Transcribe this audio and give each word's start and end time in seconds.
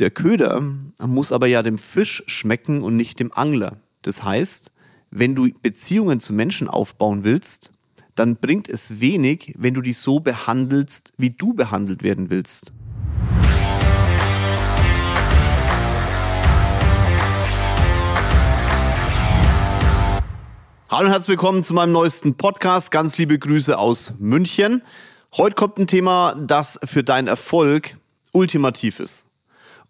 Der 0.00 0.10
Köder 0.10 0.60
muss 1.00 1.30
aber 1.30 1.46
ja 1.46 1.62
dem 1.62 1.78
Fisch 1.78 2.24
schmecken 2.26 2.82
und 2.82 2.96
nicht 2.96 3.20
dem 3.20 3.32
Angler. 3.32 3.76
Das 4.02 4.24
heißt, 4.24 4.72
wenn 5.12 5.36
du 5.36 5.50
Beziehungen 5.62 6.18
zu 6.18 6.32
Menschen 6.32 6.66
aufbauen 6.66 7.22
willst, 7.22 7.70
dann 8.16 8.34
bringt 8.34 8.68
es 8.68 8.98
wenig, 8.98 9.54
wenn 9.56 9.72
du 9.72 9.82
die 9.82 9.92
so 9.92 10.18
behandelst, 10.18 11.12
wie 11.16 11.30
du 11.30 11.54
behandelt 11.54 12.02
werden 12.02 12.28
willst. 12.28 12.72
Hallo 20.90 21.06
und 21.06 21.12
herzlich 21.12 21.28
willkommen 21.28 21.62
zu 21.62 21.72
meinem 21.72 21.92
neuesten 21.92 22.34
Podcast. 22.34 22.90
Ganz 22.90 23.16
liebe 23.16 23.38
Grüße 23.38 23.78
aus 23.78 24.14
München. 24.18 24.82
Heute 25.36 25.54
kommt 25.54 25.78
ein 25.78 25.86
Thema, 25.86 26.34
das 26.34 26.80
für 26.82 27.04
deinen 27.04 27.28
Erfolg 27.28 27.96
ultimativ 28.32 28.98
ist. 28.98 29.28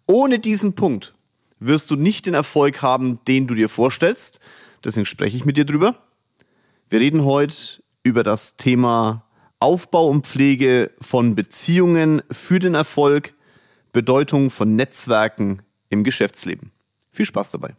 Ohne 0.07 0.39
diesen 0.39 0.75
Punkt 0.75 1.15
wirst 1.59 1.89
du 1.89 1.95
nicht 1.95 2.25
den 2.25 2.33
Erfolg 2.33 2.81
haben, 2.81 3.19
den 3.27 3.47
du 3.47 3.55
dir 3.55 3.69
vorstellst. 3.69 4.39
Deswegen 4.83 5.05
spreche 5.05 5.35
ich 5.35 5.45
mit 5.45 5.57
dir 5.57 5.65
drüber. 5.65 5.97
Wir 6.89 6.99
reden 6.99 7.25
heute 7.25 7.83
über 8.03 8.23
das 8.23 8.55
Thema 8.57 9.25
Aufbau 9.59 10.07
und 10.07 10.27
Pflege 10.27 10.91
von 11.01 11.33
Beziehungen 11.33 12.21
für 12.29 12.59
den 12.59 12.75
Erfolg, 12.75 13.33
Bedeutung 13.93 14.51
von 14.51 14.75
Netzwerken 14.75 15.63
im 15.89 16.03
Geschäftsleben. 16.03 16.71
Viel 17.11 17.25
Spaß 17.25 17.51
dabei. 17.51 17.75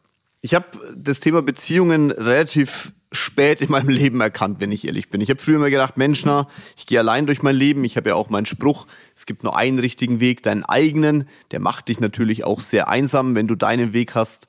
Ich 0.46 0.54
habe 0.54 0.94
das 0.96 1.18
Thema 1.18 1.42
Beziehungen 1.42 2.12
relativ 2.12 2.92
spät 3.10 3.60
in 3.60 3.68
meinem 3.68 3.88
Leben 4.02 4.20
erkannt, 4.20 4.60
wenn 4.60 4.70
ich 4.70 4.86
ehrlich 4.86 5.10
bin. 5.10 5.20
Ich 5.20 5.28
habe 5.28 5.40
früher 5.40 5.56
immer 5.56 5.70
gedacht, 5.70 5.96
Mensch, 5.96 6.24
na, 6.24 6.46
ich 6.76 6.86
gehe 6.86 7.00
allein 7.00 7.26
durch 7.26 7.42
mein 7.42 7.56
Leben. 7.56 7.82
Ich 7.82 7.96
habe 7.96 8.10
ja 8.10 8.14
auch 8.14 8.30
meinen 8.30 8.46
Spruch, 8.46 8.86
es 9.16 9.26
gibt 9.26 9.42
nur 9.42 9.56
einen 9.56 9.80
richtigen 9.80 10.20
Weg, 10.20 10.44
deinen 10.44 10.62
eigenen. 10.62 11.28
Der 11.50 11.58
macht 11.58 11.88
dich 11.88 11.98
natürlich 11.98 12.44
auch 12.44 12.60
sehr 12.60 12.86
einsam, 12.86 13.34
wenn 13.34 13.48
du 13.48 13.56
deinen 13.56 13.92
Weg 13.92 14.14
hast. 14.14 14.46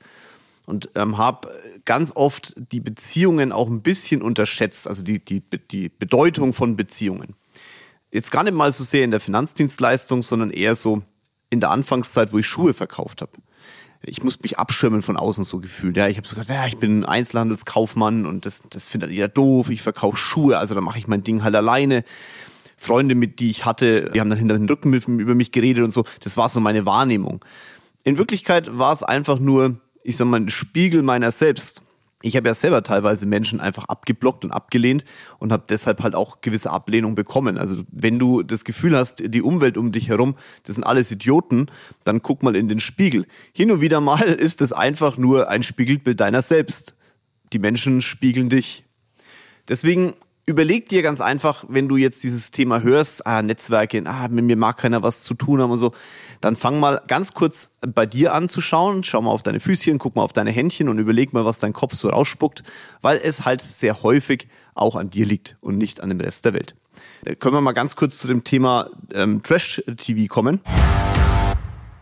Und 0.66 0.88
ähm, 0.94 1.18
habe 1.18 1.48
ganz 1.84 2.12
oft 2.14 2.54
die 2.56 2.78
Beziehungen 2.78 3.50
auch 3.50 3.66
ein 3.66 3.82
bisschen 3.82 4.22
unterschätzt, 4.22 4.86
also 4.86 5.02
die, 5.02 5.18
die, 5.18 5.42
die 5.72 5.88
Bedeutung 5.88 6.52
von 6.52 6.76
Beziehungen. 6.76 7.34
Jetzt 8.12 8.30
gar 8.30 8.44
nicht 8.44 8.54
mal 8.54 8.70
so 8.70 8.84
sehr 8.84 9.02
in 9.02 9.10
der 9.10 9.18
Finanzdienstleistung, 9.18 10.22
sondern 10.22 10.50
eher 10.50 10.76
so 10.76 11.02
in 11.50 11.58
der 11.58 11.70
Anfangszeit, 11.70 12.32
wo 12.32 12.38
ich 12.38 12.46
Schuhe 12.46 12.72
verkauft 12.72 13.20
habe 13.20 13.32
ich 14.02 14.22
muss 14.22 14.40
mich 14.42 14.58
abschirmen 14.58 15.02
von 15.02 15.16
außen 15.16 15.44
so 15.44 15.58
gefühlt. 15.58 15.96
Ja, 15.96 16.08
ich 16.08 16.16
habe 16.16 16.26
so 16.26 16.34
gesagt, 16.34 16.50
ja, 16.50 16.66
ich 16.66 16.76
bin 16.76 17.04
Einzelhandelskaufmann 17.04 18.26
und 18.26 18.46
das, 18.46 18.62
das 18.70 18.88
findet 18.88 19.10
jeder 19.10 19.28
doof. 19.28 19.70
Ich 19.70 19.82
verkaufe 19.82 20.16
Schuhe, 20.16 20.58
also 20.58 20.74
da 20.74 20.80
mache 20.80 20.98
ich 20.98 21.08
mein 21.08 21.22
Ding 21.22 21.42
halt 21.42 21.54
alleine. 21.54 22.04
Freunde, 22.76 23.16
mit 23.16 23.40
die 23.40 23.50
ich 23.50 23.64
hatte, 23.64 24.10
die 24.14 24.20
haben 24.20 24.30
dann 24.30 24.38
hinter 24.38 24.56
den 24.56 24.68
Rücken 24.68 24.92
über 24.92 25.34
mich 25.34 25.50
geredet 25.50 25.82
und 25.82 25.90
so. 25.90 26.04
Das 26.22 26.36
war 26.36 26.48
so 26.48 26.60
meine 26.60 26.86
Wahrnehmung. 26.86 27.44
In 28.04 28.18
Wirklichkeit 28.18 28.78
war 28.78 28.92
es 28.92 29.02
einfach 29.02 29.40
nur, 29.40 29.80
ich 30.04 30.16
sag 30.16 30.28
mal, 30.28 30.38
ein 30.38 30.48
Spiegel 30.48 31.02
meiner 31.02 31.32
selbst 31.32 31.82
ich 32.22 32.36
habe 32.36 32.48
ja 32.48 32.54
selber 32.54 32.82
teilweise 32.82 33.26
Menschen 33.26 33.60
einfach 33.60 33.84
abgeblockt 33.84 34.44
und 34.44 34.50
abgelehnt 34.50 35.04
und 35.38 35.52
habe 35.52 35.64
deshalb 35.68 36.02
halt 36.02 36.16
auch 36.16 36.40
gewisse 36.40 36.70
Ablehnung 36.70 37.14
bekommen. 37.14 37.58
Also 37.58 37.84
wenn 37.92 38.18
du 38.18 38.42
das 38.42 38.64
Gefühl 38.64 38.96
hast, 38.96 39.22
die 39.24 39.42
Umwelt 39.42 39.76
um 39.76 39.92
dich 39.92 40.08
herum, 40.08 40.34
das 40.64 40.74
sind 40.74 40.84
alles 40.84 41.12
Idioten, 41.12 41.70
dann 42.04 42.20
guck 42.20 42.42
mal 42.42 42.56
in 42.56 42.68
den 42.68 42.80
Spiegel. 42.80 43.26
Hin 43.52 43.70
und 43.70 43.80
wieder 43.80 44.00
mal 44.00 44.22
ist 44.28 44.60
es 44.60 44.72
einfach 44.72 45.16
nur 45.16 45.48
ein 45.48 45.62
Spiegelbild 45.62 46.18
deiner 46.18 46.42
selbst. 46.42 46.96
Die 47.52 47.60
Menschen 47.60 48.02
spiegeln 48.02 48.48
dich. 48.48 48.84
Deswegen 49.68 50.14
überleg 50.48 50.88
dir 50.88 51.02
ganz 51.02 51.20
einfach, 51.20 51.64
wenn 51.68 51.88
du 51.88 51.96
jetzt 51.98 52.24
dieses 52.24 52.50
Thema 52.50 52.80
hörst, 52.80 53.26
ah, 53.26 53.42
Netzwerke, 53.42 54.02
ah, 54.06 54.28
mit 54.28 54.46
mir 54.46 54.56
mag 54.56 54.78
keiner 54.78 55.02
was 55.02 55.22
zu 55.22 55.34
tun 55.34 55.60
haben 55.60 55.70
und 55.70 55.76
so, 55.76 55.92
dann 56.40 56.56
fang 56.56 56.80
mal 56.80 57.02
ganz 57.06 57.34
kurz 57.34 57.72
bei 57.82 58.06
dir 58.06 58.32
an 58.32 58.48
zu 58.48 58.62
schauen, 58.62 59.04
schau 59.04 59.20
mal 59.20 59.30
auf 59.30 59.42
deine 59.42 59.60
Füßchen, 59.60 59.98
guck 59.98 60.16
mal 60.16 60.22
auf 60.22 60.32
deine 60.32 60.50
Händchen 60.50 60.88
und 60.88 60.98
überleg 60.98 61.34
mal, 61.34 61.44
was 61.44 61.58
dein 61.58 61.74
Kopf 61.74 61.94
so 61.94 62.08
rausspuckt, 62.08 62.62
weil 63.02 63.20
es 63.22 63.44
halt 63.44 63.60
sehr 63.60 64.02
häufig 64.02 64.48
auch 64.74 64.96
an 64.96 65.10
dir 65.10 65.26
liegt 65.26 65.58
und 65.60 65.76
nicht 65.76 66.00
an 66.00 66.08
dem 66.08 66.20
Rest 66.20 66.46
der 66.46 66.54
Welt. 66.54 66.74
Da 67.24 67.34
können 67.34 67.54
wir 67.54 67.60
mal 67.60 67.72
ganz 67.72 67.94
kurz 67.94 68.18
zu 68.18 68.26
dem 68.26 68.42
Thema 68.42 68.88
ähm, 69.12 69.42
Trash-TV 69.42 70.32
kommen. 70.32 70.60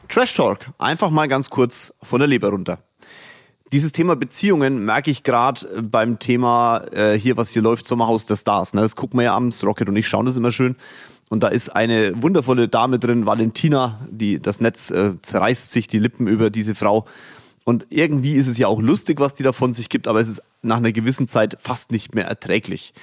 Trash 0.08 0.36
Talk, 0.36 0.66
einfach 0.78 1.10
mal 1.10 1.26
ganz 1.26 1.50
kurz 1.50 1.94
von 2.00 2.20
der 2.20 2.28
Leber 2.28 2.50
runter. 2.50 2.78
Dieses 3.72 3.90
Thema 3.90 4.14
Beziehungen 4.14 4.84
merke 4.84 5.10
ich 5.10 5.24
gerade 5.24 5.66
äh, 5.68 5.82
beim 5.82 6.18
Thema 6.18 6.84
äh, 6.92 7.18
hier, 7.18 7.36
was 7.36 7.50
hier 7.50 7.62
läuft, 7.62 7.86
Sommerhaus 7.86 8.26
der 8.26 8.36
Stars. 8.36 8.74
Ne? 8.74 8.80
Das 8.80 8.94
gucken 8.94 9.18
wir 9.18 9.24
ja 9.24 9.34
abends, 9.34 9.64
Rocket 9.64 9.88
und 9.88 9.96
ich 9.96 10.06
schauen 10.06 10.26
das 10.26 10.36
immer 10.36 10.52
schön. 10.52 10.76
Und 11.28 11.42
da 11.42 11.48
ist 11.48 11.70
eine 11.70 12.22
wundervolle 12.22 12.68
Dame 12.68 13.00
drin, 13.00 13.26
Valentina, 13.26 13.98
die 14.08 14.38
das 14.38 14.60
Netz 14.60 14.90
äh, 14.90 15.20
zerreißt 15.20 15.72
sich 15.72 15.88
die 15.88 15.98
Lippen 15.98 16.28
über 16.28 16.50
diese 16.50 16.76
Frau. 16.76 17.06
Und 17.64 17.86
irgendwie 17.90 18.34
ist 18.34 18.46
es 18.46 18.58
ja 18.58 18.68
auch 18.68 18.80
lustig, 18.80 19.18
was 19.18 19.34
die 19.34 19.42
da 19.42 19.52
von 19.52 19.72
sich 19.72 19.88
gibt, 19.88 20.06
aber 20.06 20.20
es 20.20 20.28
ist 20.28 20.42
nach 20.62 20.76
einer 20.76 20.92
gewissen 20.92 21.26
Zeit 21.26 21.56
fast 21.58 21.90
nicht 21.90 22.14
mehr 22.14 22.26
erträglich. 22.26 22.94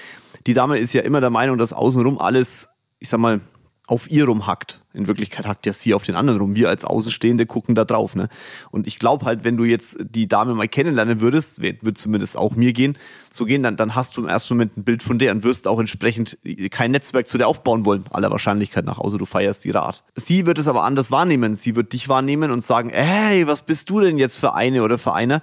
Die 0.48 0.54
Dame 0.54 0.78
ist 0.78 0.94
ja 0.94 1.02
immer 1.02 1.20
der 1.20 1.30
Meinung, 1.30 1.58
dass 1.58 1.74
außenrum 1.74 2.18
alles, 2.18 2.70
ich 3.00 3.10
sag 3.10 3.20
mal, 3.20 3.42
auf 3.88 4.10
ihr 4.10 4.26
rumhackt. 4.26 4.83
In 4.94 5.08
Wirklichkeit 5.08 5.48
hackt 5.48 5.66
ja 5.66 5.74
sie 5.74 5.94
auf 5.94 6.04
den 6.04 6.16
anderen 6.16 6.40
rum. 6.40 6.56
Wir 6.56 6.70
als 6.70 6.86
Außenstehende 6.86 7.46
gucken 7.46 7.74
da 7.74 7.84
drauf. 7.84 8.16
Ne? 8.16 8.30
Und 8.70 8.86
ich 8.86 9.00
glaube 9.00 9.26
halt, 9.26 9.44
wenn 9.44 9.58
du 9.58 9.64
jetzt 9.64 9.98
die 10.00 10.28
Dame 10.28 10.54
mal 10.54 10.68
kennenlernen 10.68 11.20
würdest, 11.20 11.62
wird 11.62 11.98
zumindest 11.98 12.38
auch 12.38 12.56
mir 12.56 12.74
gehen, 12.74 12.98
so 13.32 13.46
gehen, 13.46 13.64
dann, 13.64 13.76
dann 13.76 13.96
hast 13.96 14.16
du 14.16 14.22
im 14.22 14.28
ersten 14.28 14.54
Moment 14.54 14.78
ein 14.78 14.84
Bild 14.84 15.02
von 15.02 15.18
der 15.18 15.32
und 15.32 15.44
wirst 15.44 15.68
auch 15.68 15.80
entsprechend 15.80 16.38
kein 16.70 16.92
Netzwerk 16.92 17.28
zu 17.28 17.40
der 17.40 17.48
aufbauen 17.48 17.86
wollen, 17.86 18.06
aller 18.12 18.30
Wahrscheinlichkeit 18.30 18.86
nach, 18.86 19.00
außer 19.00 19.18
du 19.18 19.26
feierst 19.26 19.66
ihre 19.66 19.82
Art. 19.82 20.04
Sie 20.16 20.46
wird 20.46 20.60
es 20.60 20.68
aber 20.68 20.84
anders 20.84 21.10
wahrnehmen. 21.10 21.56
Sie 21.56 21.76
wird 21.76 21.94
dich 21.94 22.08
wahrnehmen 22.08 22.52
und 22.52 22.62
sagen, 22.62 22.92
hey, 22.94 23.48
was 23.48 23.64
bist 23.64 23.90
du 23.90 24.00
denn 24.00 24.20
jetzt 24.20 24.38
für 24.38 24.54
eine 24.54 24.84
oder 24.84 25.00
für 25.00 25.14
einer? 25.14 25.42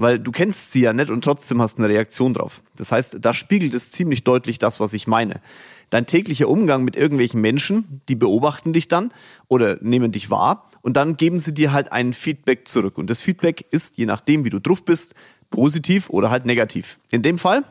Weil 0.00 0.18
du 0.18 0.32
kennst 0.32 0.72
sie 0.72 0.80
ja 0.82 0.92
nicht 0.92 1.10
und 1.10 1.24
trotzdem 1.24 1.60
hast 1.60 1.78
eine 1.78 1.88
Reaktion 1.88 2.34
drauf. 2.34 2.62
Das 2.76 2.92
heißt, 2.92 3.18
da 3.20 3.32
spiegelt 3.32 3.74
es 3.74 3.90
ziemlich 3.90 4.24
deutlich 4.24 4.58
das, 4.58 4.80
was 4.80 4.92
ich 4.92 5.06
meine 5.06 5.40
dein 5.90 6.06
täglicher 6.06 6.48
Umgang 6.48 6.84
mit 6.84 6.96
irgendwelchen 6.96 7.40
Menschen, 7.40 8.02
die 8.08 8.14
beobachten 8.14 8.72
dich 8.72 8.88
dann 8.88 9.12
oder 9.48 9.78
nehmen 9.80 10.12
dich 10.12 10.30
wahr 10.30 10.68
und 10.82 10.96
dann 10.96 11.16
geben 11.16 11.38
sie 11.38 11.54
dir 11.54 11.72
halt 11.72 11.92
ein 11.92 12.12
Feedback 12.12 12.68
zurück. 12.68 12.98
Und 12.98 13.08
das 13.10 13.20
Feedback 13.20 13.66
ist, 13.70 13.96
je 13.98 14.06
nachdem, 14.06 14.44
wie 14.44 14.50
du 14.50 14.60
drauf 14.60 14.84
bist, 14.84 15.14
positiv 15.50 16.10
oder 16.10 16.30
halt 16.30 16.44
negativ. 16.44 16.98
In 17.10 17.22
dem 17.22 17.38
Fall, 17.38 17.64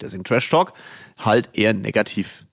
deswegen 0.00 0.24
Trash 0.24 0.48
Talk, 0.48 0.72
halt 1.18 1.50
eher 1.52 1.74
negativ. 1.74 2.44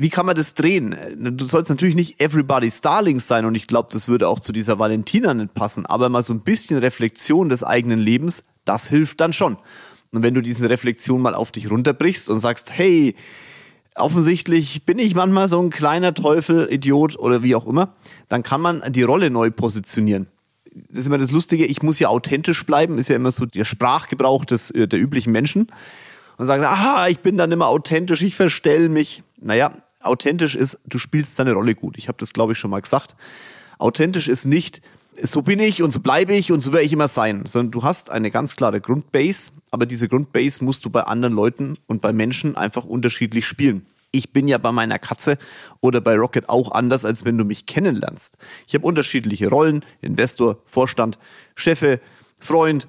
Wie 0.00 0.10
kann 0.10 0.26
man 0.26 0.36
das 0.36 0.54
drehen? 0.54 0.96
Du 1.36 1.44
sollst 1.44 1.70
natürlich 1.70 1.96
nicht 1.96 2.20
everybody's 2.20 2.80
Darling 2.82 3.18
sein 3.18 3.44
und 3.44 3.56
ich 3.56 3.66
glaube, 3.66 3.88
das 3.90 4.06
würde 4.06 4.28
auch 4.28 4.38
zu 4.38 4.52
dieser 4.52 4.78
Valentina 4.78 5.34
nicht 5.34 5.54
passen, 5.54 5.86
aber 5.86 6.08
mal 6.08 6.22
so 6.22 6.32
ein 6.32 6.42
bisschen 6.42 6.78
Reflexion 6.78 7.48
des 7.48 7.64
eigenen 7.64 7.98
Lebens, 7.98 8.44
das 8.64 8.88
hilft 8.88 9.20
dann 9.20 9.32
schon. 9.32 9.56
Und 10.12 10.22
wenn 10.22 10.34
du 10.34 10.40
diese 10.40 10.70
Reflexion 10.70 11.20
mal 11.20 11.34
auf 11.34 11.50
dich 11.50 11.68
runterbrichst 11.68 12.30
und 12.30 12.38
sagst, 12.38 12.70
hey, 12.70 13.16
offensichtlich 13.96 14.84
bin 14.86 15.00
ich 15.00 15.16
manchmal 15.16 15.48
so 15.48 15.60
ein 15.60 15.70
kleiner 15.70 16.14
Teufel, 16.14 16.72
Idiot 16.72 17.18
oder 17.18 17.42
wie 17.42 17.56
auch 17.56 17.66
immer, 17.66 17.96
dann 18.28 18.44
kann 18.44 18.60
man 18.60 18.84
die 18.92 19.02
Rolle 19.02 19.30
neu 19.30 19.50
positionieren. 19.50 20.28
Das 20.90 20.98
ist 20.98 21.06
immer 21.06 21.18
das 21.18 21.32
Lustige, 21.32 21.66
ich 21.66 21.82
muss 21.82 21.98
ja 21.98 22.06
authentisch 22.06 22.64
bleiben, 22.64 22.98
ist 22.98 23.08
ja 23.08 23.16
immer 23.16 23.32
so 23.32 23.46
der 23.46 23.64
Sprachgebrauch 23.64 24.44
des, 24.44 24.70
äh, 24.70 24.86
der 24.86 25.00
üblichen 25.00 25.32
Menschen. 25.32 25.72
Und 26.36 26.46
sagen, 26.46 26.62
aha, 26.62 27.08
ich 27.08 27.18
bin 27.18 27.36
dann 27.36 27.50
immer 27.50 27.66
authentisch, 27.66 28.22
ich 28.22 28.36
verstell 28.36 28.88
mich. 28.88 29.24
Naja, 29.40 29.72
authentisch 30.00 30.54
ist, 30.54 30.78
du 30.86 30.98
spielst 30.98 31.38
deine 31.38 31.52
Rolle 31.52 31.74
gut. 31.74 31.98
Ich 31.98 32.08
habe 32.08 32.18
das, 32.18 32.32
glaube 32.32 32.52
ich, 32.52 32.58
schon 32.58 32.70
mal 32.70 32.80
gesagt. 32.80 33.16
Authentisch 33.78 34.28
ist 34.28 34.44
nicht, 34.44 34.82
so 35.22 35.42
bin 35.42 35.60
ich 35.60 35.82
und 35.82 35.90
so 35.90 36.00
bleibe 36.00 36.34
ich 36.34 36.52
und 36.52 36.60
so 36.60 36.72
werde 36.72 36.84
ich 36.84 36.92
immer 36.92 37.08
sein, 37.08 37.44
sondern 37.46 37.72
du 37.72 37.82
hast 37.82 38.10
eine 38.10 38.30
ganz 38.30 38.56
klare 38.56 38.80
Grundbase, 38.80 39.52
aber 39.70 39.86
diese 39.86 40.08
Grundbase 40.08 40.64
musst 40.64 40.84
du 40.84 40.90
bei 40.90 41.02
anderen 41.02 41.34
Leuten 41.34 41.76
und 41.86 42.02
bei 42.02 42.12
Menschen 42.12 42.56
einfach 42.56 42.84
unterschiedlich 42.84 43.46
spielen. 43.46 43.86
Ich 44.10 44.32
bin 44.32 44.48
ja 44.48 44.58
bei 44.58 44.72
meiner 44.72 44.98
Katze 44.98 45.36
oder 45.80 46.00
bei 46.00 46.16
Rocket 46.16 46.48
auch 46.48 46.72
anders, 46.72 47.04
als 47.04 47.24
wenn 47.24 47.36
du 47.36 47.44
mich 47.44 47.66
kennenlernst. 47.66 48.38
Ich 48.66 48.74
habe 48.74 48.86
unterschiedliche 48.86 49.48
Rollen, 49.48 49.84
Investor, 50.00 50.62
Vorstand, 50.64 51.18
Chefe, 51.56 52.00
Freund, 52.38 52.88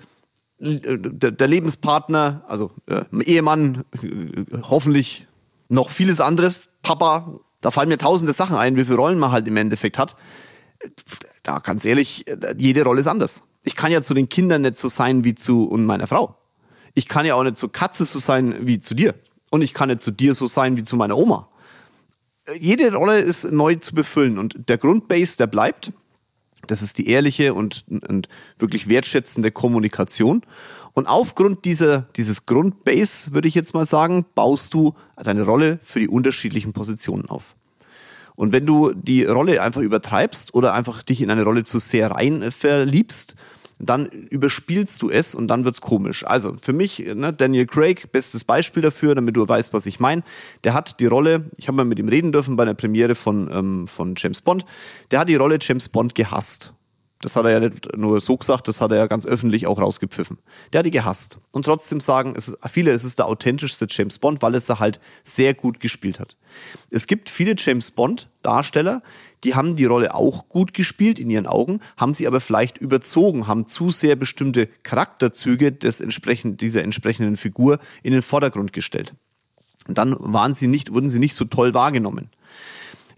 der 0.60 1.48
Lebenspartner, 1.48 2.44
also 2.48 2.72
äh, 2.88 3.04
Ehemann, 3.24 3.86
äh, 4.02 4.44
hoffentlich 4.64 5.28
noch 5.70 5.90
vieles 5.90 6.20
anderes, 6.20 6.69
Papa. 6.82 7.40
Da 7.62 7.72
fallen 7.72 7.90
mir 7.90 7.98
tausende 7.98 8.34
Sachen 8.34 8.56
ein, 8.56 8.78
wie 8.78 8.86
viele 8.86 8.98
Rollen 8.98 9.20
man 9.20 9.32
halt 9.32 9.48
im 9.48 9.58
Endeffekt 9.58 9.98
hat 9.98 10.16
da 11.44 11.60
ganz 11.60 11.86
ehrlich, 11.86 12.26
jede 12.58 12.84
Rolle 12.84 13.02
ist 13.02 13.08
anders. 13.08 13.44
Ich 13.64 13.76
kann 13.76 13.92
ja 13.92 14.02
zu 14.02 14.14
den 14.14 14.30
Kindern 14.30 14.62
nicht 14.62 14.76
so 14.76 14.90
sein 14.90 15.24
wie 15.24 15.36
zu 15.36 15.66
und 15.66 15.86
meiner 15.86 16.08
Frau. 16.08 16.36
Ich 16.94 17.08
kann 17.08 17.26
ja 17.26 17.36
auch 17.36 17.44
nicht 17.44 17.58
zu 17.58 17.70
Katze 17.70 18.06
so 18.06 18.20
sein 18.20 18.68
wie 18.68 18.80
zu 18.80 18.96
dir. 18.96 19.16
Und 19.52 19.62
ich 19.62 19.74
kann 19.74 19.90
nicht 19.90 20.02
zu 20.02 20.12
dir 20.12 20.36
so 20.36 20.48
sein 20.48 20.78
wie 20.78 20.84
zu 20.84 20.96
meiner 20.96 21.18
Oma. 21.18 21.50
Jede 22.60 22.94
Rolle 22.94 23.20
ist 23.20 23.52
neu 23.52 23.76
zu 23.76 23.94
befüllen 23.94 24.38
und 24.38 24.70
der 24.70 24.78
Grundbase, 24.78 25.38
der 25.38 25.48
bleibt. 25.48 25.92
Das 26.70 26.84
ist 26.84 27.00
die 27.00 27.08
ehrliche 27.10 27.56
und, 27.56 27.84
und 28.08 28.30
wirklich 28.60 28.88
wertschätzende 28.88 29.52
Kommunikation. 29.52 30.44
Und 30.94 31.08
aufgrund 31.08 31.66
dieser, 31.66 32.06
dieses 32.16 32.46
Grundbase, 32.46 33.34
würde 33.34 33.48
ich 33.48 33.56
jetzt 33.56 33.74
mal 33.74 33.86
sagen, 33.86 34.26
baust 34.36 34.74
du 34.76 34.94
deine 35.16 35.44
Rolle 35.44 35.80
für 35.82 36.00
die 36.00 36.08
unterschiedlichen 36.08 36.74
Positionen 36.74 37.28
auf. 37.28 37.56
Und 38.36 38.54
wenn 38.54 38.68
du 38.68 38.94
die 38.94 39.26
Rolle 39.26 39.62
einfach 39.64 39.82
übertreibst 39.82 40.54
oder 40.54 40.74
einfach 40.74 41.02
dich 41.02 41.22
in 41.22 41.32
eine 41.32 41.44
Rolle 41.44 41.64
zu 41.64 41.80
sehr 41.80 42.12
rein 42.12 42.52
verliebst, 42.52 43.36
dann 43.80 44.08
überspielst 44.08 45.02
du 45.02 45.10
es 45.10 45.34
und 45.34 45.48
dann 45.48 45.66
wird's 45.66 45.82
komisch. 45.82 46.26
Also 46.26 46.56
für 46.62 46.74
mich, 46.74 47.00
ne, 47.00 47.34
Daniel 47.34 47.66
Craig, 47.66 48.12
bestes 48.12 48.44
Beispiel 48.44 48.84
dafür, 48.84 49.16
damit 49.16 49.36
du 49.36 49.48
weißt, 49.48 49.74
was 49.74 49.86
ich 49.86 50.00
meine. 50.00 50.24
Der 50.64 50.74
hat 50.74 51.00
die 51.00 51.06
Rolle, 51.06 51.50
ich 51.58 51.68
habe 51.68 51.78
mal 51.78 51.86
mit 51.86 51.98
ihm 51.98 52.10
reden 52.10 52.32
dürfen 52.32 52.58
bei 52.58 52.66
der 52.66 52.74
Premiere 52.74 53.16
von, 53.16 53.50
ähm, 53.52 53.88
von 53.88 54.16
James 54.18 54.42
Bond, 54.42 54.66
der 55.12 55.20
hat 55.20 55.30
die 55.30 55.36
Rolle 55.36 55.58
James 55.62 55.88
Bond 55.88 56.14
gehasst. 56.14 56.74
Das 57.22 57.36
hat 57.36 57.44
er 57.44 57.52
ja 57.52 57.60
nicht 57.60 57.98
nur 57.98 58.22
so 58.22 58.38
gesagt, 58.38 58.70
das 58.70 58.80
hat 58.80 58.92
er 58.92 58.98
ja 58.98 59.08
ganz 59.08 59.26
öffentlich 59.26 59.68
auch 59.68 59.80
rausgepfiffen. 59.80 60.38
Der 60.72 60.80
hat 60.80 60.86
die 60.86 60.92
gehasst. 60.92 61.38
Und 61.52 61.66
trotzdem 61.66 62.00
sagen 62.00 62.34
es 62.38 62.56
viele, 62.72 62.92
es 62.92 63.04
ist 63.04 63.20
der 63.20 63.26
authentischste 63.26 63.88
James 63.90 64.20
Bond, 64.20 64.42
weil 64.42 64.56
es 64.56 64.70
er 64.70 64.80
halt 64.80 65.02
sehr 65.24 65.54
gut 65.54 65.82
gespielt 65.82 66.20
hat. 66.20 66.38
Es 66.90 67.08
gibt 67.08 67.30
viele 67.30 67.56
James 67.58 67.92
Bond 67.92 68.30
Darsteller, 68.42 69.02
die 69.44 69.54
haben 69.54 69.76
die 69.76 69.86
Rolle 69.86 70.16
auch 70.16 70.48
gut 70.48 70.74
gespielt 70.74 71.20
in 71.20 71.30
ihren 71.30 71.46
Augen, 71.46 71.82
haben 71.98 72.14
sie 72.14 72.26
aber 72.26 72.40
vielleicht 72.40 72.78
überzogen, 72.78 73.48
haben 73.48 73.68
zu 73.68 73.90
sehr 73.90 74.16
bestimmte 74.16 74.68
Charakterzüge 74.84 75.74
des 75.74 76.00
entsprechend, 76.00 76.62
dieser 76.62 76.84
entsprechenden 76.84 77.36
Figur 77.36 77.80
in 78.02 78.14
den 78.14 78.22
Vordergrund 78.22 78.72
gestellt. 78.72 79.14
Und 79.90 79.98
dann 79.98 80.16
waren 80.20 80.54
sie 80.54 80.68
nicht, 80.68 80.94
wurden 80.94 81.10
sie 81.10 81.20
nicht 81.20 81.36
so 81.36 81.46
toll 81.46 81.74
wahrgenommen. 81.74 82.30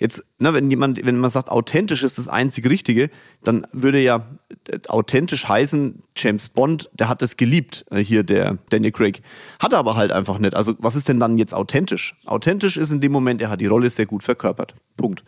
Jetzt, 0.02 0.26
ne, 0.40 0.52
wenn 0.52 0.72
jemand, 0.72 1.06
wenn 1.06 1.20
man 1.20 1.30
sagt, 1.30 1.50
authentisch 1.50 2.02
ist 2.02 2.18
das 2.18 2.28
einzig 2.28 2.68
Richtige, 2.68 3.12
dann 3.44 3.68
würde 3.72 4.02
ja 4.02 4.26
äh, 4.68 4.80
authentisch 4.88 5.48
heißen, 5.48 6.02
James 6.16 6.50
Bond, 6.50 6.90
der 6.94 7.08
hat 7.08 7.22
das 7.22 7.38
geliebt, 7.38 7.86
äh, 7.92 8.00
hier 8.00 8.24
der 8.24 8.58
Daniel 8.72 8.94
Craig. 8.94 9.22
Hat 9.60 9.74
er 9.74 9.78
aber 9.78 9.96
halt 9.96 10.12
einfach 10.12 10.40
nicht. 10.40 10.56
Also, 10.56 10.74
was 10.80 10.96
ist 10.96 11.08
denn 11.08 11.20
dann 11.20 11.38
jetzt 11.38 11.54
authentisch? 11.54 12.16
Authentisch 12.26 12.78
ist 12.78 12.90
in 12.90 13.00
dem 13.00 13.12
Moment, 13.12 13.44
er 13.44 13.52
hat 13.52 13.62
die 13.62 13.68
Rolle 13.68 13.92
sehr 13.92 14.08
gut 14.08 14.24
verkörpert. 14.24 14.74
Punkt. 14.98 15.24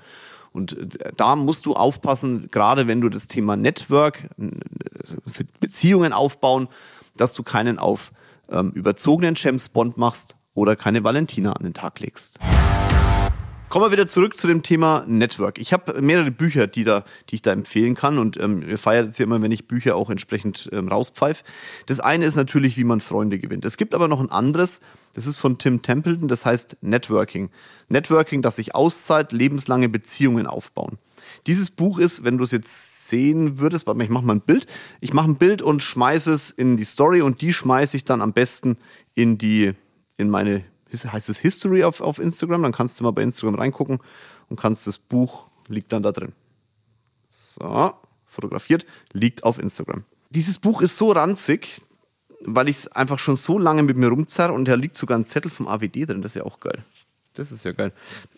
Und 0.54 0.76
äh, 0.76 1.12
da 1.16 1.36
musst 1.36 1.68
du 1.68 1.76
aufpassen, 1.76 2.48
gerade 2.50 2.88
wenn 2.88 3.00
du 3.00 3.10
das 3.10 3.28
Thema 3.28 3.56
Network, 3.56 4.28
Beziehungen 5.60 6.14
aufbauen, 6.14 6.68
dass 7.16 7.34
du 7.34 7.44
keinen 7.44 7.78
auf 7.78 8.12
ähm, 8.50 8.72
überzogenen 8.72 9.36
James 9.38 9.70
Bond 9.70 9.98
machst 9.98 10.36
oder 10.56 10.76
keine 10.76 11.04
Valentina 11.04 11.54
an 11.54 11.64
den 11.64 11.76
Tag 11.76 12.00
legst. 12.00 12.40
Kommen 13.74 13.88
wir 13.88 13.92
wieder 13.92 14.06
zurück 14.06 14.38
zu 14.38 14.46
dem 14.46 14.62
Thema 14.62 15.04
Network. 15.08 15.58
Ich 15.58 15.74
habe 15.74 16.00
mehrere 16.00 16.30
Bücher, 16.30 16.68
die, 16.68 16.84
da, 16.84 17.04
die 17.32 17.36
ich 17.38 17.42
da 17.42 17.52
empfehlen 17.52 17.96
kann 17.96 18.20
und 18.20 18.40
ähm, 18.40 18.64
wir 18.68 18.78
feiern 18.78 19.06
jetzt 19.06 19.18
ja 19.18 19.26
immer, 19.26 19.42
wenn 19.42 19.52
ich 19.52 19.68
Bücher 19.68 19.96
auch 19.96 20.12
entsprechend 20.12 20.70
ähm, 20.72 20.90
rauspfeife. 20.90 21.44
Das 21.88 22.00
eine 22.00 22.26
ist 22.26 22.36
natürlich, 22.36 22.78
wie 22.78 22.84
man 22.84 23.02
Freunde 23.02 23.40
gewinnt. 23.40 23.66
Es 23.66 23.76
gibt 23.76 23.96
aber 23.96 24.08
noch 24.08 24.20
ein 24.20 24.30
anderes, 24.30 24.80
das 25.16 25.26
ist 25.26 25.38
von 25.38 25.58
Tim 25.58 25.82
Templeton, 25.82 26.28
das 26.28 26.46
heißt 26.46 26.84
Networking. 26.84 27.50
Networking, 27.90 28.44
das 28.44 28.58
sich 28.58 28.76
auszahlt, 28.76 29.32
lebenslange 29.32 29.90
Beziehungen 29.90 30.46
aufbauen. 30.46 31.00
Dieses 31.48 31.72
Buch 31.72 31.98
ist, 31.98 32.24
wenn 32.24 32.38
du 32.38 32.44
es 32.44 32.52
jetzt 32.52 33.08
sehen 33.08 33.58
würdest, 33.58 33.88
warte 33.88 33.98
mal, 33.98 34.04
ich 34.04 34.12
mache 34.12 34.24
mal 34.24 34.36
ein 34.36 34.42
Bild. 34.42 34.68
Ich 35.02 35.14
mache 35.14 35.32
ein 35.32 35.38
Bild 35.38 35.64
und 35.64 35.82
schmeiße 35.82 36.32
es 36.32 36.52
in 36.52 36.78
die 36.78 36.86
Story 36.86 37.24
und 37.24 37.42
die 37.42 37.54
schmeiße 37.54 37.98
ich 37.98 38.06
dann 38.06 38.22
am 38.22 38.34
besten 38.34 38.78
in 39.16 39.40
die 39.40 39.74
in 40.18 40.30
meine 40.30 40.64
heißt 40.94 41.30
es 41.30 41.40
History 41.40 41.84
auf, 41.84 42.02
auf 42.02 42.20
Instagram, 42.20 42.64
dann 42.64 42.72
kannst 42.72 43.00
du 43.00 43.04
mal 43.04 43.12
bei 43.12 43.24
Instagram 43.24 43.56
reingucken 43.56 44.00
und 44.50 44.60
kannst 44.60 44.86
das 44.88 44.98
Buch, 44.98 45.48
liegt 45.68 45.92
dann 45.92 46.04
da 46.04 46.12
drin. 46.12 46.34
So, 47.30 47.94
fotografiert, 48.26 48.86
liegt 49.12 49.44
auf 49.44 49.60
Instagram. 49.60 50.04
Dieses 50.30 50.60
Buch 50.60 50.82
ist 50.82 50.98
so 50.98 51.12
ranzig, 51.12 51.82
weil 52.42 52.70
ich 52.70 52.78
es 52.78 52.88
einfach 52.88 53.20
schon 53.20 53.36
so 53.36 53.58
lange 53.58 53.84
mit 53.84 53.98
mir 53.98 54.08
rumzerre 54.10 54.54
und 54.54 54.66
da 54.66 54.76
liegt 54.76 54.98
sogar 54.98 55.18
ein 55.18 55.26
Zettel 55.26 55.50
vom 55.50 55.68
AWD 55.68 56.08
drin, 56.08 56.22
das 56.22 56.32
ist 56.32 56.36
ja 56.36 56.44
auch 56.44 56.60
geil. 56.60 56.84
Das 57.34 57.52
ist 57.52 57.66
ja 57.66 57.72
geil. 57.72 57.92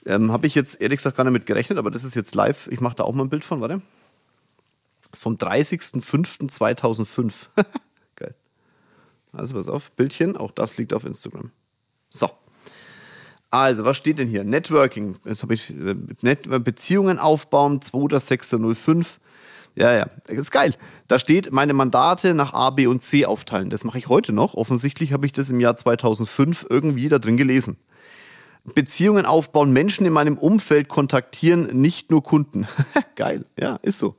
Ähm, 0.05 0.31
Habe 0.31 0.47
ich 0.47 0.55
jetzt 0.55 0.79
ehrlich 0.79 0.97
gesagt 0.97 1.17
gar 1.17 1.25
nicht 1.25 1.33
mit 1.33 1.45
gerechnet, 1.45 1.77
aber 1.77 1.91
das 1.91 2.05
ist 2.05 2.15
jetzt 2.15 2.33
live. 2.33 2.69
Ich 2.71 2.79
mache 2.79 2.95
da 2.95 3.03
auch 3.03 3.13
mal 3.13 3.23
ein 3.23 3.29
Bild 3.29 3.43
von, 3.43 3.59
warte. 3.59 3.81
Das 5.01 5.19
ist 5.19 5.21
vom 5.21 5.35
30.05.2005. 5.35 7.33
geil. 8.15 8.33
Also 9.33 9.55
pass 9.55 9.67
auf, 9.67 9.91
Bildchen, 9.91 10.37
auch 10.37 10.51
das 10.51 10.77
liegt 10.77 10.93
auf 10.93 11.03
Instagram. 11.03 11.51
So. 12.09 12.29
Also, 13.55 13.85
was 13.85 13.95
steht 13.95 14.19
denn 14.19 14.27
hier? 14.27 14.43
Networking. 14.43 15.15
Jetzt 15.23 15.41
habe 15.41 15.53
ich 15.53 15.69
äh, 15.69 16.59
Beziehungen 16.59 17.19
aufbauen, 17.19 17.79
2.6.05. 17.79 19.05
Ja, 19.75 19.93
ja, 19.93 20.07
das 20.27 20.37
ist 20.37 20.51
geil. 20.51 20.73
Da 21.07 21.19
steht, 21.19 21.53
meine 21.53 21.73
Mandate 21.73 22.33
nach 22.33 22.53
A, 22.53 22.71
B 22.71 22.85
und 22.87 23.01
C 23.01 23.25
aufteilen. 23.25 23.69
Das 23.69 23.85
mache 23.85 23.97
ich 23.97 24.09
heute 24.09 24.33
noch. 24.33 24.55
Offensichtlich 24.55 25.13
habe 25.13 25.25
ich 25.25 25.31
das 25.31 25.49
im 25.49 25.61
Jahr 25.61 25.77
2005 25.77 26.65
irgendwie 26.69 27.07
da 27.07 27.17
drin 27.17 27.37
gelesen. 27.37 27.77
Beziehungen 28.65 29.25
aufbauen, 29.25 29.71
Menschen 29.71 30.05
in 30.05 30.11
meinem 30.11 30.37
Umfeld 30.37 30.89
kontaktieren, 30.89 31.79
nicht 31.79 32.11
nur 32.11 32.23
Kunden. 32.23 32.67
geil, 33.15 33.45
ja, 33.57 33.79
ist 33.83 33.99
so. 33.99 34.15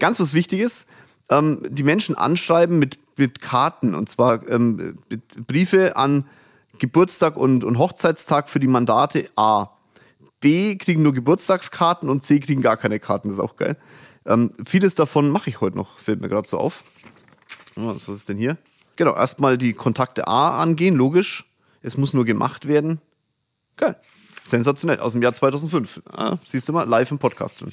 Ganz 0.00 0.18
was 0.18 0.34
Wichtiges, 0.34 0.88
ähm, 1.30 1.60
die 1.68 1.84
Menschen 1.84 2.16
anschreiben 2.16 2.80
mit, 2.80 2.98
mit 3.16 3.40
Karten 3.40 3.94
und 3.94 4.08
zwar 4.08 4.48
ähm, 4.48 4.98
Briefe 5.46 5.94
an 5.94 6.24
Geburtstag 6.82 7.36
und, 7.36 7.62
und 7.62 7.78
Hochzeitstag 7.78 8.48
für 8.48 8.58
die 8.58 8.66
Mandate 8.66 9.30
A. 9.36 9.68
B 10.40 10.74
kriegen 10.74 11.04
nur 11.04 11.14
Geburtstagskarten 11.14 12.10
und 12.10 12.24
C 12.24 12.40
kriegen 12.40 12.60
gar 12.60 12.76
keine 12.76 12.98
Karten. 12.98 13.28
Das 13.28 13.36
ist 13.36 13.44
auch 13.44 13.54
geil. 13.54 13.76
Ähm, 14.26 14.50
vieles 14.66 14.96
davon 14.96 15.30
mache 15.30 15.48
ich 15.48 15.60
heute 15.60 15.76
noch, 15.76 16.00
fällt 16.00 16.20
mir 16.20 16.28
gerade 16.28 16.48
so 16.48 16.58
auf. 16.58 16.82
Was 17.76 18.08
ist 18.08 18.28
denn 18.28 18.36
hier? 18.36 18.58
Genau, 18.96 19.14
erstmal 19.14 19.58
die 19.58 19.74
Kontakte 19.74 20.26
A 20.26 20.60
angehen, 20.60 20.96
logisch. 20.96 21.48
Es 21.82 21.96
muss 21.96 22.14
nur 22.14 22.24
gemacht 22.24 22.66
werden. 22.66 23.00
Geil. 23.76 23.94
Sensationell, 24.42 24.98
aus 24.98 25.12
dem 25.12 25.22
Jahr 25.22 25.34
2005. 25.34 26.02
Ja, 26.18 26.40
siehst 26.44 26.68
du 26.68 26.72
mal, 26.72 26.88
live 26.88 27.12
im 27.12 27.20
Podcast 27.20 27.60
drin. 27.60 27.72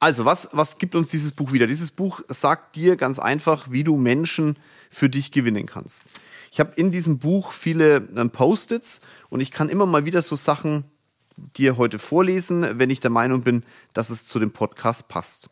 Also, 0.00 0.24
was, 0.24 0.48
was 0.52 0.78
gibt 0.78 0.94
uns 0.94 1.10
dieses 1.10 1.32
Buch 1.32 1.52
wieder? 1.52 1.66
Dieses 1.66 1.90
Buch 1.90 2.22
sagt 2.28 2.76
dir 2.76 2.96
ganz 2.96 3.18
einfach, 3.18 3.70
wie 3.70 3.84
du 3.84 3.96
Menschen 3.96 4.56
für 4.90 5.10
dich 5.10 5.32
gewinnen 5.32 5.66
kannst. 5.66 6.08
Ich 6.52 6.60
habe 6.60 6.74
in 6.76 6.92
diesem 6.92 7.18
Buch 7.18 7.50
viele 7.50 8.08
ähm, 8.14 8.28
Post-its 8.28 9.00
und 9.30 9.40
ich 9.40 9.50
kann 9.50 9.70
immer 9.70 9.86
mal 9.86 10.04
wieder 10.04 10.20
so 10.20 10.36
Sachen 10.36 10.84
dir 11.56 11.78
heute 11.78 11.98
vorlesen, 11.98 12.78
wenn 12.78 12.90
ich 12.90 13.00
der 13.00 13.10
Meinung 13.10 13.40
bin, 13.40 13.64
dass 13.94 14.10
es 14.10 14.26
zu 14.26 14.38
dem 14.38 14.50
Podcast 14.50 15.08
passt. 15.08 15.48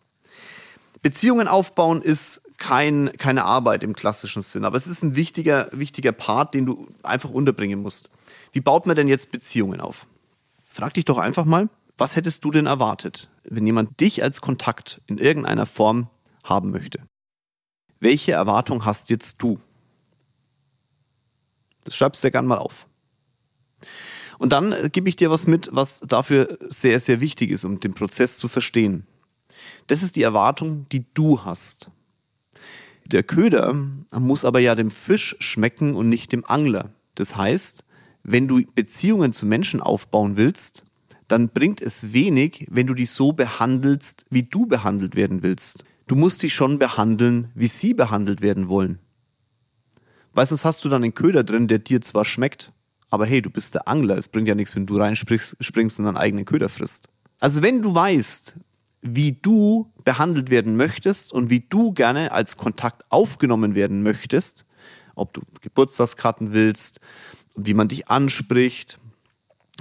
Beziehungen 1.00 1.48
aufbauen 1.48 2.02
ist 2.02 2.42
kein, 2.58 3.12
keine 3.16 3.46
Arbeit 3.46 3.82
im 3.82 3.96
klassischen 3.96 4.42
Sinn, 4.42 4.66
aber 4.66 4.76
es 4.76 4.86
ist 4.86 5.02
ein 5.02 5.16
wichtiger, 5.16 5.70
wichtiger 5.72 6.12
Part, 6.12 6.52
den 6.52 6.66
du 6.66 6.88
einfach 7.02 7.30
unterbringen 7.30 7.80
musst. 7.80 8.10
Wie 8.52 8.60
baut 8.60 8.84
man 8.84 8.94
denn 8.94 9.08
jetzt 9.08 9.32
Beziehungen 9.32 9.80
auf? 9.80 10.06
Frag 10.66 10.92
dich 10.92 11.06
doch 11.06 11.16
einfach 11.16 11.46
mal, 11.46 11.70
was 11.96 12.14
hättest 12.14 12.44
du 12.44 12.50
denn 12.50 12.66
erwartet, 12.66 13.30
wenn 13.44 13.64
jemand 13.64 13.98
dich 14.00 14.22
als 14.22 14.42
Kontakt 14.42 15.00
in 15.06 15.16
irgendeiner 15.16 15.64
Form 15.64 16.10
haben 16.44 16.70
möchte? 16.70 17.00
Welche 18.00 18.32
Erwartung 18.32 18.84
hast 18.84 19.08
jetzt 19.08 19.40
du? 19.40 19.58
Das 21.90 21.96
schreibst 21.96 22.22
du 22.22 22.28
dir 22.28 22.30
gerne 22.30 22.46
mal 22.46 22.58
auf. 22.58 22.86
Und 24.38 24.52
dann 24.52 24.70
äh, 24.70 24.90
gebe 24.92 25.08
ich 25.08 25.16
dir 25.16 25.28
was 25.28 25.48
mit, 25.48 25.70
was 25.72 25.98
dafür 26.06 26.56
sehr, 26.68 27.00
sehr 27.00 27.20
wichtig 27.20 27.50
ist, 27.50 27.64
um 27.64 27.80
den 27.80 27.94
Prozess 27.94 28.38
zu 28.38 28.46
verstehen. 28.46 29.08
Das 29.88 30.04
ist 30.04 30.14
die 30.14 30.22
Erwartung, 30.22 30.86
die 30.92 31.04
du 31.14 31.44
hast. 31.44 31.90
Der 33.06 33.24
Köder 33.24 33.74
muss 34.16 34.44
aber 34.44 34.60
ja 34.60 34.76
dem 34.76 34.92
Fisch 34.92 35.34
schmecken 35.40 35.96
und 35.96 36.08
nicht 36.08 36.30
dem 36.30 36.44
Angler. 36.46 36.90
Das 37.16 37.34
heißt, 37.34 37.82
wenn 38.22 38.46
du 38.46 38.62
Beziehungen 38.76 39.32
zu 39.32 39.46
Menschen 39.46 39.80
aufbauen 39.80 40.36
willst, 40.36 40.84
dann 41.26 41.48
bringt 41.48 41.82
es 41.82 42.12
wenig, 42.12 42.68
wenn 42.70 42.86
du 42.86 42.94
die 42.94 43.06
so 43.06 43.32
behandelst, 43.32 44.26
wie 44.30 44.44
du 44.44 44.66
behandelt 44.66 45.16
werden 45.16 45.42
willst. 45.42 45.84
Du 46.06 46.14
musst 46.14 46.38
sie 46.38 46.50
schon 46.50 46.78
behandeln, 46.78 47.50
wie 47.56 47.66
sie 47.66 47.94
behandelt 47.94 48.42
werden 48.42 48.68
wollen. 48.68 49.00
Weil 50.32 50.46
sonst 50.46 50.64
hast 50.64 50.84
du 50.84 50.88
dann 50.88 51.02
einen 51.02 51.14
Köder 51.14 51.44
drin, 51.44 51.68
der 51.68 51.78
dir 51.78 52.00
zwar 52.00 52.24
schmeckt, 52.24 52.72
aber 53.10 53.26
hey, 53.26 53.42
du 53.42 53.50
bist 53.50 53.74
der 53.74 53.88
Angler. 53.88 54.16
Es 54.16 54.28
bringt 54.28 54.48
ja 54.48 54.54
nichts, 54.54 54.76
wenn 54.76 54.86
du 54.86 54.96
reinspringst 54.96 55.56
springst 55.60 55.98
und 55.98 56.04
deinen 56.06 56.16
eigenen 56.16 56.44
Köder 56.44 56.68
frisst. 56.68 57.08
Also 57.40 57.62
wenn 57.62 57.82
du 57.82 57.94
weißt, 57.94 58.56
wie 59.02 59.32
du 59.32 59.90
behandelt 60.04 60.50
werden 60.50 60.76
möchtest 60.76 61.32
und 61.32 61.50
wie 61.50 61.60
du 61.60 61.92
gerne 61.92 62.32
als 62.32 62.56
Kontakt 62.56 63.04
aufgenommen 63.08 63.74
werden 63.74 64.02
möchtest, 64.02 64.66
ob 65.14 65.32
du 65.32 65.42
Geburtstagskarten 65.60 66.52
willst, 66.52 67.00
wie 67.56 67.74
man 67.74 67.88
dich 67.88 68.08
anspricht, 68.08 68.98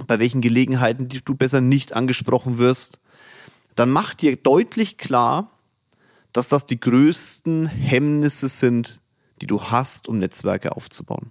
bei 0.06 0.18
welchen 0.18 0.40
Gelegenheiten 0.40 1.08
du 1.08 1.34
besser 1.34 1.60
nicht 1.60 1.92
angesprochen 1.92 2.58
wirst, 2.58 3.00
dann 3.74 3.90
mach 3.90 4.14
dir 4.14 4.36
deutlich 4.36 4.98
klar, 4.98 5.50
dass 6.32 6.48
das 6.48 6.66
die 6.66 6.80
größten 6.80 7.66
Hemmnisse 7.66 8.48
sind, 8.48 8.99
die 9.40 9.46
du 9.46 9.62
hast, 9.62 10.08
um 10.08 10.18
Netzwerke 10.18 10.76
aufzubauen. 10.76 11.30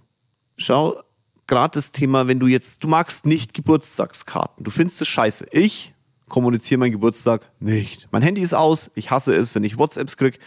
Schau, 0.56 1.02
gerade 1.46 1.72
das 1.74 1.92
Thema, 1.92 2.28
wenn 2.28 2.38
du 2.38 2.46
jetzt, 2.46 2.84
du 2.84 2.88
magst 2.88 3.26
nicht 3.26 3.54
Geburtstagskarten, 3.54 4.64
du 4.64 4.70
findest 4.70 5.00
es 5.02 5.08
scheiße. 5.08 5.46
Ich 5.52 5.94
kommuniziere 6.28 6.78
meinen 6.78 6.92
Geburtstag 6.92 7.50
nicht. 7.60 8.08
Mein 8.12 8.22
Handy 8.22 8.40
ist 8.40 8.54
aus, 8.54 8.90
ich 8.94 9.10
hasse 9.10 9.34
es, 9.34 9.54
wenn 9.54 9.64
ich 9.64 9.76
WhatsApps 9.76 10.16
krieg. 10.16 10.38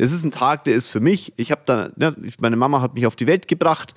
Es 0.00 0.12
ist 0.12 0.24
ein 0.24 0.30
Tag, 0.30 0.62
der 0.64 0.74
ist 0.74 0.88
für 0.88 1.00
mich. 1.00 1.34
Ich 1.36 1.50
habe 1.50 1.62
da, 1.66 1.90
ne, 1.96 2.14
meine 2.40 2.56
Mama 2.56 2.80
hat 2.80 2.94
mich 2.94 3.04
auf 3.04 3.16
die 3.16 3.26
Welt 3.26 3.48
gebracht. 3.48 3.94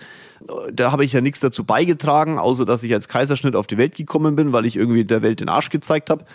Da 0.74 0.92
habe 0.92 1.06
ich 1.06 1.14
ja 1.14 1.22
nichts 1.22 1.40
dazu 1.40 1.64
beigetragen, 1.64 2.40
außer 2.40 2.66
dass 2.66 2.82
ich 2.82 2.92
als 2.92 3.08
Kaiserschnitt 3.08 3.56
auf 3.56 3.68
die 3.68 3.78
Welt 3.78 3.96
gekommen 3.96 4.36
bin, 4.36 4.52
weil 4.52 4.66
ich 4.66 4.76
irgendwie 4.76 5.06
der 5.06 5.22
Welt 5.22 5.42
den 5.42 5.50
Arsch 5.50 5.70
gezeigt 5.70 6.10
habe. 6.10 6.26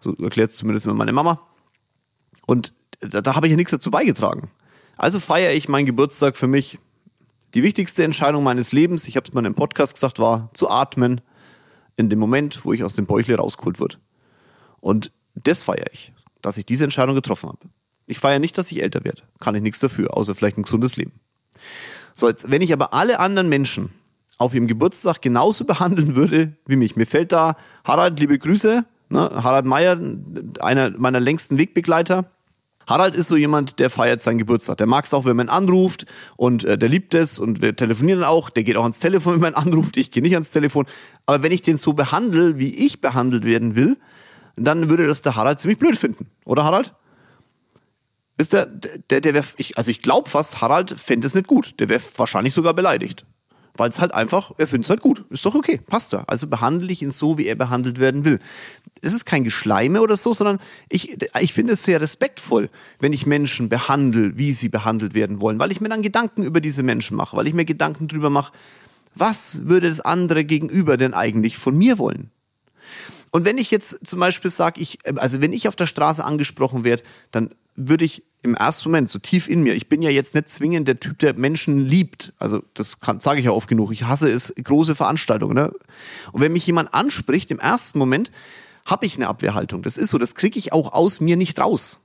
So 0.00 0.14
erklärt 0.16 0.50
es 0.50 0.56
zumindest 0.56 0.84
immer 0.84 0.94
meine 0.94 1.14
Mama. 1.14 1.40
Und 2.46 2.74
da, 3.00 3.22
da 3.22 3.34
habe 3.34 3.46
ich 3.46 3.52
ja 3.52 3.56
nichts 3.56 3.72
dazu 3.72 3.90
beigetragen. 3.90 4.50
Also 4.96 5.20
feiere 5.20 5.52
ich 5.52 5.68
meinen 5.68 5.86
Geburtstag 5.86 6.36
für 6.36 6.46
mich. 6.46 6.78
Die 7.54 7.62
wichtigste 7.62 8.02
Entscheidung 8.04 8.42
meines 8.42 8.72
Lebens, 8.72 9.06
ich 9.06 9.16
habe 9.16 9.28
es 9.28 9.32
mal 9.32 9.44
im 9.46 9.54
Podcast 9.54 9.94
gesagt, 9.94 10.18
war 10.18 10.50
zu 10.54 10.68
atmen 10.68 11.20
in 11.96 12.10
dem 12.10 12.18
Moment, 12.18 12.64
wo 12.64 12.72
ich 12.72 12.82
aus 12.82 12.94
dem 12.94 13.06
Bäuchle 13.06 13.36
rausgeholt 13.36 13.78
wurde. 13.78 13.96
Und 14.80 15.12
das 15.34 15.62
feiere 15.62 15.92
ich, 15.92 16.12
dass 16.42 16.58
ich 16.58 16.66
diese 16.66 16.84
Entscheidung 16.84 17.14
getroffen 17.14 17.48
habe. 17.48 17.60
Ich 18.06 18.18
feiere 18.18 18.38
nicht, 18.38 18.58
dass 18.58 18.70
ich 18.70 18.82
älter 18.82 19.04
werde. 19.04 19.22
Kann 19.40 19.54
ich 19.54 19.62
nichts 19.62 19.80
dafür, 19.80 20.16
außer 20.16 20.34
vielleicht 20.34 20.58
ein 20.58 20.62
gesundes 20.62 20.96
Leben. 20.96 21.12
So, 22.12 22.28
jetzt, 22.28 22.50
wenn 22.50 22.62
ich 22.62 22.72
aber 22.72 22.92
alle 22.92 23.18
anderen 23.18 23.48
Menschen 23.48 23.90
auf 24.38 24.54
ihrem 24.54 24.66
Geburtstag 24.66 25.22
genauso 25.22 25.64
behandeln 25.66 26.16
würde 26.16 26.56
wie 26.66 26.76
mich, 26.76 26.96
mir 26.96 27.06
fällt 27.06 27.32
da 27.32 27.56
Harald, 27.84 28.18
liebe 28.20 28.38
Grüße, 28.38 28.84
ne, 29.08 29.30
Harald 29.42 29.64
Meyer, 29.64 29.98
einer 30.60 30.90
meiner 30.90 31.20
längsten 31.20 31.56
Wegbegleiter, 31.58 32.30
Harald 32.86 33.16
ist 33.16 33.28
so 33.28 33.36
jemand, 33.36 33.78
der 33.78 33.90
feiert 33.90 34.20
seinen 34.20 34.38
Geburtstag. 34.38 34.78
Der 34.78 34.86
mag 34.86 35.04
es 35.04 35.14
auch, 35.14 35.24
wenn 35.24 35.36
man 35.36 35.48
anruft 35.48 36.06
und 36.36 36.64
äh, 36.64 36.76
der 36.78 36.88
liebt 36.88 37.14
es 37.14 37.38
und 37.38 37.62
wir 37.62 37.76
telefonieren 37.76 38.24
auch. 38.24 38.50
Der 38.50 38.64
geht 38.64 38.76
auch 38.76 38.82
ans 38.82 39.00
Telefon, 39.00 39.34
wenn 39.34 39.40
man 39.40 39.54
anruft. 39.54 39.96
Ich 39.96 40.10
gehe 40.10 40.22
nicht 40.22 40.34
ans 40.34 40.50
Telefon. 40.50 40.86
Aber 41.26 41.42
wenn 41.42 41.52
ich 41.52 41.62
den 41.62 41.76
so 41.76 41.92
behandle, 41.92 42.58
wie 42.58 42.74
ich 42.74 43.00
behandelt 43.00 43.44
werden 43.44 43.76
will, 43.76 43.96
dann 44.56 44.88
würde 44.88 45.06
das 45.06 45.22
der 45.22 45.36
Harald 45.36 45.60
ziemlich 45.60 45.78
blöd 45.78 45.96
finden. 45.96 46.28
Oder 46.44 46.64
Harald? 46.64 46.94
Ist 48.36 48.52
der, 48.52 48.66
der, 48.66 49.20
der 49.20 49.34
wäre, 49.34 49.46
ich, 49.56 49.78
also 49.78 49.90
ich 49.90 50.00
glaube 50.00 50.28
fast, 50.28 50.60
Harald 50.60 50.98
fände 50.98 51.26
es 51.26 51.34
nicht 51.34 51.46
gut. 51.46 51.78
Der 51.80 51.88
wäre 51.88 52.02
wahrscheinlich 52.16 52.54
sogar 52.54 52.74
beleidigt 52.74 53.24
weil 53.76 53.90
es 53.90 54.00
halt 54.00 54.14
einfach, 54.14 54.52
er 54.56 54.66
findet 54.66 54.84
es 54.84 54.90
halt 54.90 55.00
gut. 55.00 55.24
Ist 55.30 55.44
doch 55.44 55.54
okay, 55.54 55.80
passt 55.84 56.12
da. 56.12 56.24
Also 56.26 56.46
behandle 56.46 56.92
ich 56.92 57.02
ihn 57.02 57.10
so, 57.10 57.38
wie 57.38 57.46
er 57.46 57.56
behandelt 57.56 57.98
werden 57.98 58.24
will. 58.24 58.38
Es 59.02 59.12
ist 59.12 59.24
kein 59.24 59.44
Geschleime 59.44 60.00
oder 60.00 60.16
so, 60.16 60.32
sondern 60.32 60.60
ich, 60.88 61.16
ich 61.40 61.52
finde 61.52 61.72
es 61.72 61.82
sehr 61.82 62.00
respektvoll, 62.00 62.70
wenn 63.00 63.12
ich 63.12 63.26
Menschen 63.26 63.68
behandle, 63.68 64.38
wie 64.38 64.52
sie 64.52 64.68
behandelt 64.68 65.14
werden 65.14 65.40
wollen, 65.40 65.58
weil 65.58 65.72
ich 65.72 65.80
mir 65.80 65.88
dann 65.88 66.02
Gedanken 66.02 66.44
über 66.44 66.60
diese 66.60 66.82
Menschen 66.82 67.16
mache, 67.16 67.36
weil 67.36 67.48
ich 67.48 67.54
mir 67.54 67.64
Gedanken 67.64 68.08
drüber 68.08 68.30
mache, 68.30 68.52
was 69.14 69.66
würde 69.66 69.88
das 69.88 70.00
andere 70.00 70.44
gegenüber 70.44 70.96
denn 70.96 71.14
eigentlich 71.14 71.56
von 71.56 71.76
mir 71.76 71.98
wollen? 71.98 72.30
Und 73.34 73.44
wenn 73.44 73.58
ich 73.58 73.72
jetzt 73.72 74.06
zum 74.06 74.20
Beispiel 74.20 74.48
sage, 74.48 74.80
ich, 74.80 75.00
also 75.16 75.40
wenn 75.40 75.52
ich 75.52 75.66
auf 75.66 75.74
der 75.74 75.86
Straße 75.86 76.24
angesprochen 76.24 76.84
werde, 76.84 77.02
dann 77.32 77.50
würde 77.74 78.04
ich 78.04 78.22
im 78.42 78.54
ersten 78.54 78.88
Moment 78.90 79.08
so 79.08 79.18
tief 79.18 79.48
in 79.48 79.64
mir, 79.64 79.74
ich 79.74 79.88
bin 79.88 80.02
ja 80.02 80.10
jetzt 80.10 80.36
nicht 80.36 80.48
zwingend 80.48 80.86
der 80.86 81.00
Typ, 81.00 81.18
der 81.18 81.34
Menschen 81.34 81.84
liebt. 81.84 82.32
Also 82.38 82.62
das 82.74 82.96
sage 83.18 83.40
ich 83.40 83.46
ja 83.46 83.50
oft 83.50 83.66
genug. 83.66 83.90
Ich 83.90 84.04
hasse 84.04 84.30
es, 84.30 84.54
große 84.62 84.94
Veranstaltungen. 84.94 85.56
Ne? 85.56 85.72
Und 86.30 86.42
wenn 86.42 86.52
mich 86.52 86.64
jemand 86.64 86.94
anspricht, 86.94 87.50
im 87.50 87.58
ersten 87.58 87.98
Moment 87.98 88.30
habe 88.84 89.04
ich 89.04 89.16
eine 89.16 89.26
Abwehrhaltung. 89.26 89.82
Das 89.82 89.96
ist 89.96 90.10
so, 90.10 90.18
das 90.18 90.36
kriege 90.36 90.56
ich 90.56 90.72
auch 90.72 90.92
aus 90.92 91.20
mir 91.20 91.36
nicht 91.36 91.58
raus. 91.58 91.98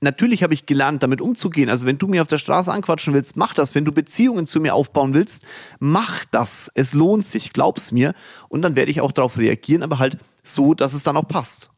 Natürlich 0.00 0.42
habe 0.42 0.52
ich 0.52 0.66
gelernt, 0.66 1.04
damit 1.04 1.20
umzugehen. 1.20 1.70
Also 1.70 1.86
wenn 1.86 1.98
du 1.98 2.08
mir 2.08 2.22
auf 2.22 2.26
der 2.26 2.38
Straße 2.38 2.72
anquatschen 2.72 3.14
willst, 3.14 3.36
mach 3.36 3.54
das. 3.54 3.76
Wenn 3.76 3.84
du 3.84 3.92
Beziehungen 3.92 4.46
zu 4.46 4.58
mir 4.58 4.74
aufbauen 4.74 5.14
willst, 5.14 5.46
mach 5.78 6.24
das. 6.32 6.72
Es 6.74 6.92
lohnt 6.92 7.24
sich, 7.24 7.52
glaub's 7.52 7.92
mir. 7.92 8.14
Und 8.48 8.62
dann 8.62 8.74
werde 8.74 8.90
ich 8.90 9.00
auch 9.00 9.12
darauf 9.12 9.38
reagieren, 9.38 9.84
aber 9.84 10.00
halt 10.00 10.18
so, 10.42 10.74
dass 10.74 10.94
es 10.94 11.02
dann 11.02 11.16
auch 11.16 11.28
passt. 11.28 11.70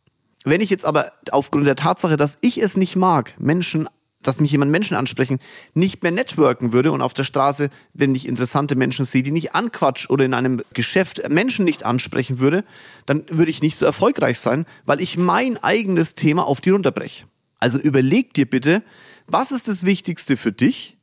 Wenn 0.45 0.61
ich 0.61 0.71
jetzt 0.71 0.85
aber 0.85 1.13
aufgrund 1.31 1.67
der 1.67 1.77
Tatsache, 1.77 2.17
dass 2.17 2.39
ich 2.41 2.59
es 2.59 2.77
nicht 2.77 2.97
mag, 2.97 3.35
Menschen 3.39 3.89
dass 4.27 4.41
mich 4.41 4.51
jemand 4.51 4.71
Menschen 4.71 4.97
ansprechen, 4.97 5.39
nicht 5.75 6.03
mehr 6.03 6.13
networken 6.13 6.73
würde 6.73 6.93
und 6.93 7.03
auf 7.03 7.15
der 7.15 7.25
Straße, 7.25 7.71
wenn 7.93 8.15
ich 8.15 8.27
interessante 8.27 8.75
Menschen 8.75 9.05
sehe, 9.05 9.23
die 9.23 9.31
nicht 9.31 9.55
anquatsch 9.55 10.11
oder 10.11 10.25
in 10.25 10.35
einem 10.35 10.63
Geschäft 10.73 11.29
Menschen 11.29 11.65
nicht 11.65 11.85
ansprechen 11.85 12.39
würde, 12.39 12.65
dann 13.07 13.25
würde 13.29 13.51
ich 13.51 13.63
nicht 13.63 13.77
so 13.77 13.87
erfolgreich 13.87 14.39
sein, 14.39 14.67
weil 14.85 15.01
ich 15.01 15.17
mein 15.17 15.63
eigenes 15.63 16.15
Thema 16.15 16.47
auf 16.47 16.61
die 16.61 16.71
runterbreche. 16.71 17.27
Also 17.61 17.79
überleg 17.79 18.35
dir 18.35 18.49
bitte, 18.49 18.83
was 19.27 19.53
ist 19.53 19.69
das 19.69 19.85
Wichtigste 19.85 20.37
für 20.37 20.53
dich? 20.53 20.97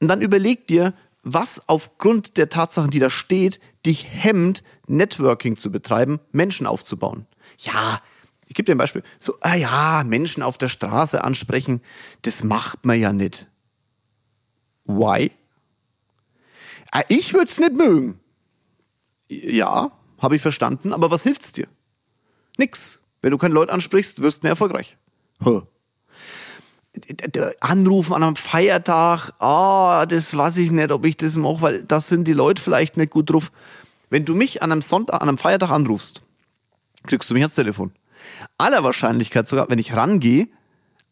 Und 0.00 0.08
dann 0.08 0.22
überleg 0.22 0.66
dir, 0.66 0.94
was 1.22 1.68
aufgrund 1.68 2.36
der 2.36 2.48
Tatsachen, 2.48 2.90
die 2.90 2.98
da 2.98 3.10
steht, 3.10 3.60
dich 3.86 4.08
hemmt, 4.10 4.62
Networking 4.92 5.56
zu 5.56 5.72
betreiben, 5.72 6.20
Menschen 6.30 6.66
aufzubauen. 6.66 7.26
Ja, 7.58 8.00
ich 8.46 8.54
gebe 8.54 8.66
dir 8.66 8.74
ein 8.74 8.78
Beispiel. 8.78 9.02
So, 9.18 9.36
ah 9.40 9.54
ja, 9.54 10.04
Menschen 10.04 10.42
auf 10.42 10.58
der 10.58 10.68
Straße 10.68 11.24
ansprechen, 11.24 11.80
das 12.22 12.44
macht 12.44 12.84
man 12.84 13.00
ja 13.00 13.12
nicht. 13.12 13.48
Why? 14.84 15.32
Ah, 16.90 17.02
ich 17.08 17.32
würde 17.32 17.46
es 17.46 17.58
nicht 17.58 17.72
mögen. 17.72 18.20
Ja, 19.28 19.92
habe 20.18 20.36
ich 20.36 20.42
verstanden, 20.42 20.92
aber 20.92 21.10
was 21.10 21.22
hilft's 21.22 21.52
dir? 21.52 21.66
Nix. 22.58 23.00
Wenn 23.22 23.30
du 23.30 23.38
keine 23.38 23.54
Leute 23.54 23.72
ansprichst, 23.72 24.20
wirst 24.20 24.42
du 24.42 24.46
nicht 24.46 24.52
erfolgreich. 24.52 24.96
Huh. 25.42 25.62
Anrufen 27.60 28.12
an 28.12 28.22
einem 28.22 28.36
Feiertag, 28.36 29.32
ah, 29.38 30.02
oh, 30.02 30.06
das 30.06 30.36
weiß 30.36 30.58
ich 30.58 30.70
nicht, 30.70 30.92
ob 30.92 31.06
ich 31.06 31.16
das 31.16 31.36
mache, 31.36 31.62
weil 31.62 31.82
das 31.84 32.08
sind 32.08 32.24
die 32.24 32.34
Leute 32.34 32.60
vielleicht 32.60 32.98
nicht 32.98 33.10
gut 33.10 33.30
drauf. 33.30 33.50
Wenn 34.12 34.26
du 34.26 34.34
mich 34.34 34.62
an 34.62 34.70
einem 34.70 34.82
Sonntag, 34.82 35.22
an 35.22 35.28
einem 35.28 35.38
Feiertag 35.38 35.70
anrufst, 35.70 36.20
kriegst 37.06 37.30
du 37.30 37.34
mich 37.34 37.42
ans 37.42 37.54
Telefon 37.54 37.92
aller 38.58 38.84
Wahrscheinlichkeit 38.84 39.46
sogar, 39.46 39.68
wenn 39.68 39.78
ich 39.78 39.96
rangehe, 39.96 40.48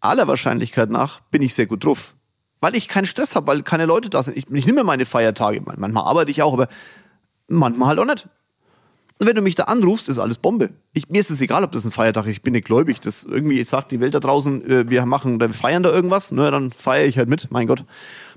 aller 0.01 0.29
Wahrscheinlichkeit 0.29 0.91
nach 0.91 1.21
bin 1.31 1.43
ich 1.43 1.55
sehr 1.55 1.67
gut 1.67 1.85
drauf. 1.85 2.15
Weil 2.61 2.77
ich 2.77 2.89
keinen 2.89 3.07
Stress 3.07 3.37
habe, 3.37 3.47
weil 3.47 3.63
keine 3.63 3.87
Leute 3.87 4.11
da 4.11 4.23
sind. 4.23 4.37
Ich, 4.37 4.51
ich 4.51 4.67
nehme 4.67 4.85
meine 4.85 5.07
Feiertage. 5.07 5.63
Manchmal 5.65 6.05
arbeite 6.05 6.31
ich 6.31 6.43
auch, 6.43 6.53
aber 6.53 6.69
manchmal 7.49 7.89
halt 7.89 7.99
auch 7.99 8.05
nicht. 8.05 8.29
Und 9.19 9.27
wenn 9.27 9.37
du 9.37 9.43
mich 9.43 9.55
da 9.55 9.65
anrufst, 9.65 10.09
ist 10.09 10.19
alles 10.19 10.39
Bombe. 10.39 10.71
Ich, 10.93 11.09
mir 11.09 11.21
ist 11.21 11.31
es 11.31 11.41
egal, 11.41 11.65
ob 11.65 11.73
das 11.73 11.85
ein 11.85 11.91
Feiertag 11.91 12.27
ist. 12.27 12.33
Ich 12.33 12.43
bin 12.43 12.53
nicht 12.53 12.67
gläubig. 12.67 13.01
Das 13.01 13.25
irgendwie 13.25 13.63
sagt 13.65 13.93
die 13.93 14.01
Welt 14.01 14.15
da 14.15 14.21
draußen, 14.21 14.65
äh, 14.71 14.91
wir 14.91 15.05
machen, 15.07 15.41
wir 15.41 15.53
feiern 15.53 15.83
da 15.83 15.91
irgendwas. 15.91 16.33
Ne, 16.33 16.51
dann 16.51 16.73
feiere 16.73 17.07
ich 17.07 17.17
halt 17.17 17.29
mit. 17.29 17.51
Mein 17.51 17.67
Gott. 17.67 17.85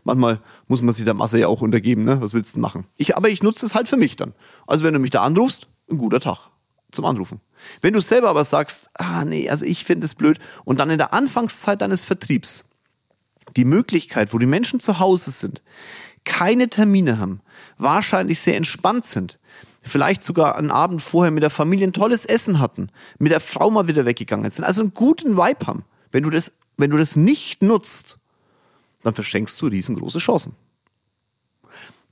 Manchmal 0.03 0.41
muss 0.67 0.81
man 0.81 0.93
sich 0.93 1.05
der 1.05 1.13
Masse 1.13 1.39
ja 1.39 1.48
auch 1.48 1.62
untergeben. 1.62 2.03
Ne? 2.03 2.22
Was 2.22 2.33
willst 2.33 2.55
du 2.55 2.60
machen? 2.60 2.86
Ich, 2.98 3.15
aber 3.15 3.29
ich 3.29 3.41
nutze 3.41 3.65
es 3.65 3.75
halt 3.75 3.88
für 3.88 3.98
mich 3.98 4.15
dann. 4.15 4.33
Also 4.67 4.86
wenn 4.86 4.93
du 4.93 5.00
mich 5.00 5.12
da 5.12 5.22
anrufst, 5.24 5.67
ein 5.89 5.98
guter 5.98 6.19
Tag 6.19 6.50
zum 6.91 7.05
Anrufen. 7.05 7.41
Wenn 7.81 7.93
du 7.93 8.01
selber 8.01 8.29
aber 8.29 8.45
sagst, 8.45 8.89
ah 8.93 9.25
nee, 9.25 9.50
also 9.50 9.65
ich 9.65 9.86
finde 9.86 10.05
es 10.05 10.15
blöd 10.15 10.39
und 10.65 10.79
dann 10.79 10.89
in 10.89 10.98
der 10.98 11.13
Anfangszeit 11.13 11.81
deines 11.81 12.03
Vertriebs 12.03 12.65
die 13.55 13.65
Möglichkeit, 13.65 14.33
wo 14.33 14.38
die 14.38 14.45
Menschen 14.45 14.79
zu 14.79 15.00
Hause 15.00 15.31
sind, 15.31 15.62
keine 16.25 16.69
Termine 16.69 17.19
haben, 17.19 17.41
wahrscheinlich 17.77 18.39
sehr 18.39 18.57
entspannt 18.57 19.05
sind, 19.05 19.39
vielleicht 19.81 20.24
sogar 20.24 20.55
einen 20.55 20.72
Abend 20.72 21.01
vorher 21.01 21.31
mit 21.31 21.43
der 21.43 21.50
Familie 21.50 21.88
ein 21.88 21.93
tolles 21.93 22.25
Essen 22.25 22.60
hatten, 22.60 22.89
mit 23.19 23.31
der 23.31 23.41
Frau 23.41 23.69
mal 23.69 23.88
wieder 23.88 24.05
weggegangen 24.05 24.50
sind, 24.50 24.63
also 24.63 24.81
einen 24.81 24.93
guten 24.93 25.36
Vibe 25.36 25.67
haben. 25.67 25.86
Wenn 26.12 26.24
du 26.24 26.29
das, 26.29 26.53
wenn 26.77 26.91
du 26.91 26.98
das 26.98 27.15
nicht 27.15 27.62
nutzt, 27.62 28.19
dann 29.03 29.13
verschenkst 29.13 29.62
du 29.62 29.67
riesengroße 29.67 30.19
Chancen. 30.19 30.55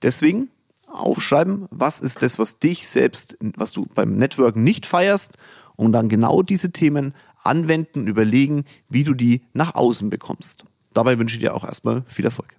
Deswegen 0.02 0.50
aufschreiben, 0.88 1.68
was 1.72 2.02
ist 2.02 2.22
das, 2.22 2.38
was 2.38 2.60
dich 2.60 2.88
selbst, 2.88 3.38
was 3.40 3.72
du 3.72 3.86
beim 3.86 4.16
Networken 4.18 4.64
nicht 4.64 4.86
feierst 4.86 5.38
und 5.76 5.94
dann 5.94 6.10
genau 6.10 6.44
diese 6.44 6.72
Themen 6.72 7.14
anwenden, 7.44 8.08
überlegen, 8.08 8.66
wie 8.90 9.04
du 9.04 9.14
die 9.14 9.42
nach 9.54 9.76
außen 9.76 10.10
bekommst. 10.10 10.66
Dabei 10.94 11.18
wünsche 11.18 11.36
ich 11.36 11.40
dir 11.40 11.56
auch 11.56 11.64
erstmal 11.64 12.04
viel 12.08 12.26
Erfolg. 12.26 12.56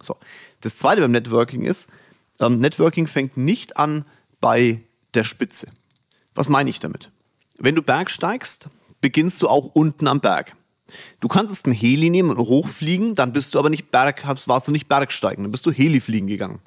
So. 0.00 0.16
Das 0.60 0.76
zweite 0.76 1.00
beim 1.00 1.10
Networking 1.10 1.62
ist, 1.62 1.88
ähm, 2.40 2.60
Networking 2.60 3.06
fängt 3.06 3.36
nicht 3.36 3.76
an 3.76 4.04
bei 4.40 4.80
der 5.14 5.24
Spitze. 5.24 5.68
Was 6.34 6.48
meine 6.48 6.70
ich 6.70 6.80
damit? 6.80 7.10
Wenn 7.58 7.74
du 7.74 7.82
bergsteigst, 7.82 8.68
beginnst 9.00 9.42
du 9.42 9.48
auch 9.48 9.66
unten 9.74 10.08
am 10.08 10.20
Berg. 10.20 10.56
Du 11.20 11.28
kannst 11.28 11.64
einen 11.64 11.74
Heli 11.74 12.10
nehmen 12.10 12.30
und 12.30 12.38
hochfliegen, 12.38 13.14
dann 13.14 13.32
bist 13.32 13.54
du 13.54 13.58
aber 13.58 13.70
nicht 13.70 13.90
Berg, 13.90 14.24
warst 14.46 14.68
du 14.68 14.72
nicht 14.72 14.88
Bergsteigen, 14.88 15.44
dann 15.44 15.50
bist 15.50 15.64
du 15.66 15.72
Heli 15.72 16.00
fliegen 16.00 16.26
gegangen. 16.26 16.60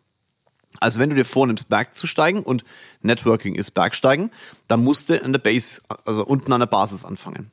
Also 0.80 1.00
wenn 1.00 1.10
du 1.10 1.16
dir 1.16 1.26
vornimmst, 1.26 1.70
Berg 1.70 1.94
zu 1.94 2.08
steigen 2.08 2.44
und 2.44 2.64
Networking 3.02 3.56
ist 3.56 3.72
Bergsteigen, 3.72 4.32
dann 4.68 4.84
musst 4.84 5.10
du 5.10 5.24
an 5.24 5.34
der 5.34 5.40
Base, 5.40 5.82
also 6.06 6.26
unten 6.26 6.52
an 6.52 6.60
der 6.60 6.68
Basis 6.68 7.04
anfangen. 7.04 7.52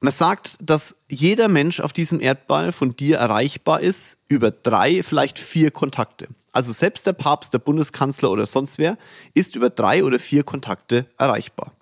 Man 0.00 0.12
sagt, 0.12 0.58
dass 0.60 0.96
jeder 1.08 1.48
Mensch 1.48 1.80
auf 1.80 1.92
diesem 1.92 2.20
Erdball 2.20 2.72
von 2.72 2.94
dir 2.94 3.18
erreichbar 3.18 3.80
ist 3.80 4.18
über 4.28 4.50
drei, 4.50 5.02
vielleicht 5.02 5.38
vier 5.38 5.70
Kontakte. 5.70 6.28
Also 6.52 6.72
selbst 6.72 7.06
der 7.06 7.14
Papst, 7.14 7.54
der 7.54 7.58
Bundeskanzler 7.58 8.30
oder 8.30 8.46
sonst 8.46 8.78
wer 8.78 8.98
ist 9.32 9.56
über 9.56 9.70
drei 9.70 10.04
oder 10.04 10.18
vier 10.18 10.44
Kontakte 10.44 11.06
erreichbar. 11.16 11.72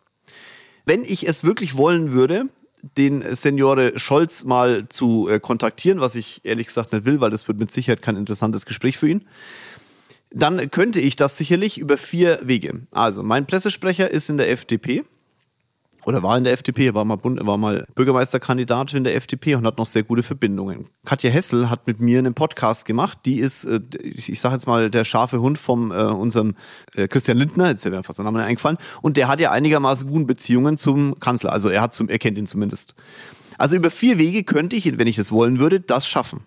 Wenn 0.85 1.05
ich 1.05 1.27
es 1.27 1.45
wirklich 1.45 1.77
wollen 1.77 2.13
würde, 2.13 2.49
den 2.83 3.37
Seniore 3.37 3.99
Scholz 3.99 4.45
mal 4.45 4.89
zu 4.89 5.29
äh, 5.29 5.39
kontaktieren, 5.39 6.01
was 6.01 6.15
ich 6.17 6.41
ehrlich 6.45 6.67
gesagt 6.67 6.93
nicht 6.93 7.07
will, 7.07 7.21
weil 7.21 7.31
das 7.31 7.47
wird 7.47 7.59
mit 7.59 7.71
Sicherheit 7.71 8.03
kein 8.03 8.17
interessantes 8.17 8.67
Gespräch 8.67 8.99
für 8.99 9.09
ihn, 9.09 9.25
dann 10.31 10.71
könnte 10.71 11.01
ich 11.01 11.17
das 11.17 11.37
sicherlich 11.37 11.79
über 11.79 11.97
vier 11.97 12.41
Wege. 12.43 12.87
Also 12.91 13.23
mein 13.23 13.47
Pressesprecher 13.47 14.11
ist 14.11 14.31
in 14.31 14.39
der 14.39 14.51
FDP 14.51 15.05
oder 16.05 16.23
war 16.23 16.37
in 16.37 16.45
der 16.45 16.53
FDP, 16.53 16.95
war 16.95 17.05
mal, 17.05 17.17
Bund, 17.17 17.45
war 17.45 17.57
mal 17.57 17.87
Bürgermeisterkandidat 17.95 18.95
in 18.95 19.05
der 19.05 19.15
FDP 19.15 19.55
und 19.55 19.67
hat 19.67 19.79
noch 19.79 19.87
sehr 19.87 20.03
gute 20.03 20.23
Verbindungen. 20.23 20.87
Katja 21.05 21.31
Hessel 21.31 21.71
hat 21.71 21.87
mit 21.87 22.01
mir 22.01 22.19
einen 22.19 22.35
Podcast 22.35 22.85
gemacht. 22.87 23.19
Die 23.25 23.39
ist, 23.39 23.65
äh, 23.65 23.81
ich 24.03 24.41
sage 24.41 24.55
jetzt 24.55 24.67
mal, 24.67 24.91
der 24.91 25.05
scharfe 25.05 25.41
Hund 25.41 25.59
vom 25.59 25.93
äh, 25.93 25.95
unserem 25.95 26.57
äh, 26.95 27.09
Christian 27.09 27.39
Lindner, 27.39 27.69
jetzt 27.69 27.85
wäre 27.85 27.97
mir 27.97 28.03
fast 28.03 28.19
der 28.19 28.25
Name 28.25 28.43
eingefallen. 28.43 28.79
Und 29.01 29.17
der 29.17 29.29
hat 29.29 29.41
ja 29.41 29.51
einigermaßen 29.51 30.09
gute 30.09 30.27
Beziehungen 30.27 30.77
zum 30.77 31.19
Kanzler. 31.21 31.53
Also 31.53 31.69
er 31.69 31.83
hat 31.83 31.95
zum, 31.95 32.09
er 32.09 32.19
kennt 32.19 32.39
ihn 32.39 32.47
zumindest. 32.47 32.95
Also 33.59 33.77
über 33.77 33.91
vier 33.91 34.19
Wege 34.19 34.43
könnte 34.45 34.77
ich, 34.77 34.99
wenn 34.99 35.07
ich 35.07 35.17
das 35.17 35.31
wollen 35.31 35.59
würde, 35.59 35.79
das 35.79 36.09
schaffen. 36.09 36.47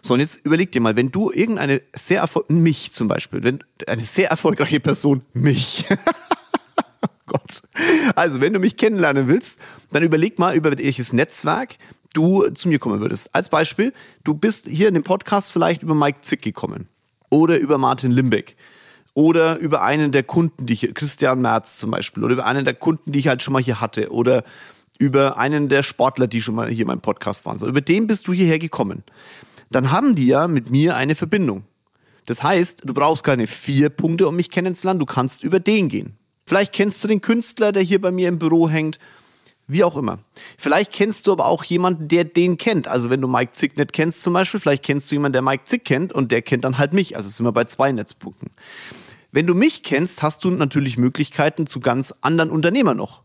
So, 0.00 0.14
und 0.14 0.20
jetzt 0.20 0.44
überleg 0.44 0.70
dir 0.70 0.80
mal, 0.80 0.96
wenn 0.96 1.10
du 1.10 1.30
irgendeine 1.30 1.82
sehr 1.92 2.20
erfolgreiche, 2.20 2.60
mich 2.60 2.92
zum 2.92 3.08
Beispiel, 3.08 3.42
wenn 3.42 3.64
eine 3.86 4.02
sehr 4.02 4.30
erfolgreiche 4.30 4.80
Person, 4.80 5.22
mich, 5.32 5.86
Gott. 7.26 7.62
Also, 8.14 8.40
wenn 8.40 8.52
du 8.52 8.58
mich 8.58 8.76
kennenlernen 8.76 9.28
willst, 9.28 9.58
dann 9.90 10.02
überleg 10.02 10.38
mal, 10.38 10.54
über 10.54 10.76
welches 10.76 11.12
Netzwerk 11.12 11.76
du 12.12 12.48
zu 12.50 12.68
mir 12.68 12.78
kommen 12.78 13.00
würdest. 13.00 13.34
Als 13.34 13.48
Beispiel, 13.48 13.92
du 14.24 14.34
bist 14.34 14.66
hier 14.66 14.88
in 14.88 14.94
dem 14.94 15.04
Podcast 15.04 15.52
vielleicht 15.52 15.82
über 15.82 15.94
Mike 15.94 16.18
Zick 16.22 16.42
gekommen 16.42 16.88
oder 17.30 17.58
über 17.58 17.78
Martin 17.78 18.10
Limbeck 18.10 18.56
oder 19.14 19.58
über 19.58 19.82
einen 19.82 20.12
der 20.12 20.22
Kunden, 20.22 20.66
die 20.66 20.72
ich, 20.74 20.94
Christian 20.94 21.40
Merz 21.40 21.78
zum 21.78 21.90
Beispiel, 21.90 22.24
oder 22.24 22.34
über 22.34 22.46
einen 22.46 22.64
der 22.64 22.74
Kunden, 22.74 23.12
die 23.12 23.18
ich 23.18 23.28
halt 23.28 23.42
schon 23.42 23.52
mal 23.52 23.62
hier 23.62 23.80
hatte 23.80 24.10
oder 24.10 24.44
über 24.98 25.36
einen 25.36 25.68
der 25.68 25.82
Sportler, 25.82 26.26
die 26.26 26.42
schon 26.42 26.54
mal 26.54 26.68
hier 26.68 26.82
in 26.82 26.86
meinem 26.86 27.00
Podcast 27.00 27.44
waren. 27.46 27.58
So, 27.58 27.66
über 27.66 27.80
den 27.80 28.06
bist 28.06 28.26
du 28.28 28.32
hierher 28.32 28.58
gekommen. 28.58 29.02
Dann 29.70 29.90
haben 29.90 30.14
die 30.14 30.26
ja 30.26 30.48
mit 30.48 30.70
mir 30.70 30.96
eine 30.96 31.14
Verbindung. 31.14 31.64
Das 32.26 32.42
heißt, 32.42 32.82
du 32.84 32.94
brauchst 32.94 33.24
keine 33.24 33.46
vier 33.46 33.88
Punkte, 33.88 34.28
um 34.28 34.36
mich 34.36 34.50
kennenzulernen, 34.50 35.00
du 35.00 35.06
kannst 35.06 35.42
über 35.42 35.60
den 35.60 35.88
gehen. 35.88 36.16
Vielleicht 36.52 36.74
kennst 36.74 37.02
du 37.02 37.08
den 37.08 37.22
Künstler, 37.22 37.72
der 37.72 37.82
hier 37.82 37.98
bei 37.98 38.10
mir 38.10 38.28
im 38.28 38.38
Büro 38.38 38.68
hängt. 38.68 38.98
Wie 39.68 39.84
auch 39.84 39.96
immer. 39.96 40.18
Vielleicht 40.58 40.92
kennst 40.92 41.26
du 41.26 41.32
aber 41.32 41.46
auch 41.46 41.64
jemanden, 41.64 42.08
der 42.08 42.24
den 42.24 42.58
kennt. 42.58 42.88
Also 42.88 43.08
wenn 43.08 43.22
du 43.22 43.26
Mike 43.26 43.52
Zick 43.52 43.78
nicht 43.78 43.94
kennst 43.94 44.20
zum 44.20 44.34
Beispiel, 44.34 44.60
vielleicht 44.60 44.82
kennst 44.82 45.10
du 45.10 45.14
jemanden, 45.14 45.32
der 45.32 45.40
Mike 45.40 45.64
Zick 45.64 45.86
kennt 45.86 46.12
und 46.12 46.30
der 46.30 46.42
kennt 46.42 46.64
dann 46.64 46.76
halt 46.76 46.92
mich. 46.92 47.16
Also 47.16 47.30
sind 47.30 47.46
wir 47.46 47.52
bei 47.52 47.64
zwei 47.64 47.90
Netzpunkten. 47.90 48.50
Wenn 49.30 49.46
du 49.46 49.54
mich 49.54 49.82
kennst, 49.82 50.22
hast 50.22 50.44
du 50.44 50.50
natürlich 50.50 50.98
Möglichkeiten 50.98 51.66
zu 51.66 51.80
ganz 51.80 52.12
anderen 52.20 52.50
Unternehmern 52.50 52.98
noch. 52.98 53.22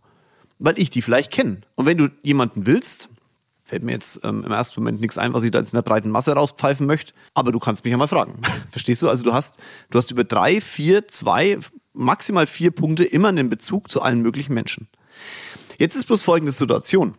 Weil 0.57 0.79
ich 0.79 0.89
die 0.89 1.01
vielleicht 1.01 1.33
kenne. 1.33 1.57
Und 1.75 1.85
wenn 1.85 1.97
du 1.97 2.07
jemanden 2.23 2.65
willst, 2.65 3.09
fällt 3.65 3.83
mir 3.83 3.91
jetzt 3.91 4.21
ähm, 4.23 4.45
im 4.45 4.51
ersten 4.53 4.79
Moment 4.79 5.01
nichts 5.01 5.17
ein, 5.17 5.33
was 5.33 5.43
ich 5.43 5.51
da 5.51 5.59
jetzt 5.59 5.73
in 5.73 5.77
der 5.77 5.81
breiten 5.81 6.11
Masse 6.11 6.31
rauspfeifen 6.31 6.87
möchte. 6.87 7.11
Aber 7.33 7.51
du 7.51 7.59
kannst 7.59 7.83
mich 7.83 7.91
ja 7.91 7.97
mal 7.97 8.07
fragen. 8.07 8.41
Verstehst 8.71 9.01
du? 9.01 9.09
Also 9.09 9.25
du 9.25 9.33
hast, 9.33 9.57
du 9.89 9.97
hast 9.97 10.11
über 10.11 10.23
drei, 10.23 10.61
vier, 10.61 11.09
zwei, 11.09 11.57
maximal 11.97 12.47
vier 12.47 12.71
Punkte 12.71 13.03
immer 13.03 13.29
einen 13.29 13.49
Bezug 13.49 13.89
zu 13.89 14.01
allen 14.01 14.21
möglichen 14.21 14.53
Menschen. 14.53 14.87
Jetzt 15.77 15.95
ist 15.95 16.05
bloß 16.05 16.21
folgende 16.21 16.51
Situation. 16.51 17.15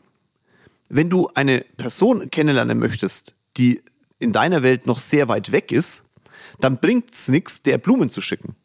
Wenn 0.89 1.11
du 1.11 1.29
eine 1.35 1.65
Person 1.77 2.31
kennenlernen 2.31 2.79
möchtest, 2.79 3.35
die 3.57 3.83
in 4.19 4.33
deiner 4.33 4.63
Welt 4.63 4.87
noch 4.87 4.99
sehr 4.99 5.29
weit 5.29 5.53
weg 5.53 5.71
ist, 5.71 6.05
dann 6.61 6.79
bringt 6.79 7.13
es 7.13 7.29
nichts, 7.29 7.63
der 7.63 7.79
Blumen 7.79 8.09
zu 8.09 8.21
schicken. 8.21 8.57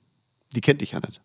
Die 0.56 0.62
kennt 0.62 0.82
dich 0.82 0.92
ja 0.92 1.00
nicht. 1.00 1.22